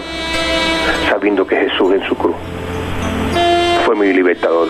sabiendo 1.07 1.45
que 1.45 1.57
Jesús 1.57 1.93
en 1.93 2.03
su 2.07 2.15
cruz 2.15 2.35
mi 3.99 4.13
libertador. 4.13 4.69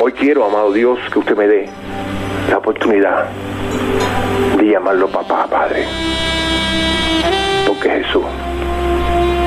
Hoy 0.00 0.12
quiero, 0.12 0.44
amado 0.44 0.70
Dios, 0.70 0.98
que 1.10 1.18
usted 1.18 1.34
me 1.34 1.46
dé 1.46 1.66
la 2.50 2.58
oportunidad 2.58 3.26
de 4.58 4.70
llamarlo 4.70 5.08
papá, 5.08 5.46
Padre. 5.46 5.86
Porque 7.66 7.88
Jesús 7.88 8.24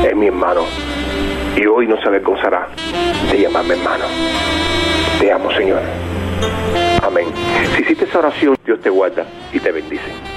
es 0.03 0.15
mi 0.15 0.27
hermano 0.27 0.61
y 1.55 1.65
hoy 1.67 1.85
no 1.85 2.01
se 2.01 2.07
avergonzará 2.07 2.69
de 3.31 3.41
llamarme 3.41 3.75
hermano. 3.75 4.05
Te 5.19 5.31
amo, 5.31 5.51
Señor. 5.51 5.81
Amén. 7.03 7.27
Si 7.75 7.83
hiciste 7.83 8.05
esa 8.05 8.17
oración, 8.19 8.57
Dios 8.65 8.81
te 8.81 8.89
guarda 8.89 9.25
y 9.51 9.59
te 9.59 9.71
bendice. 9.71 10.32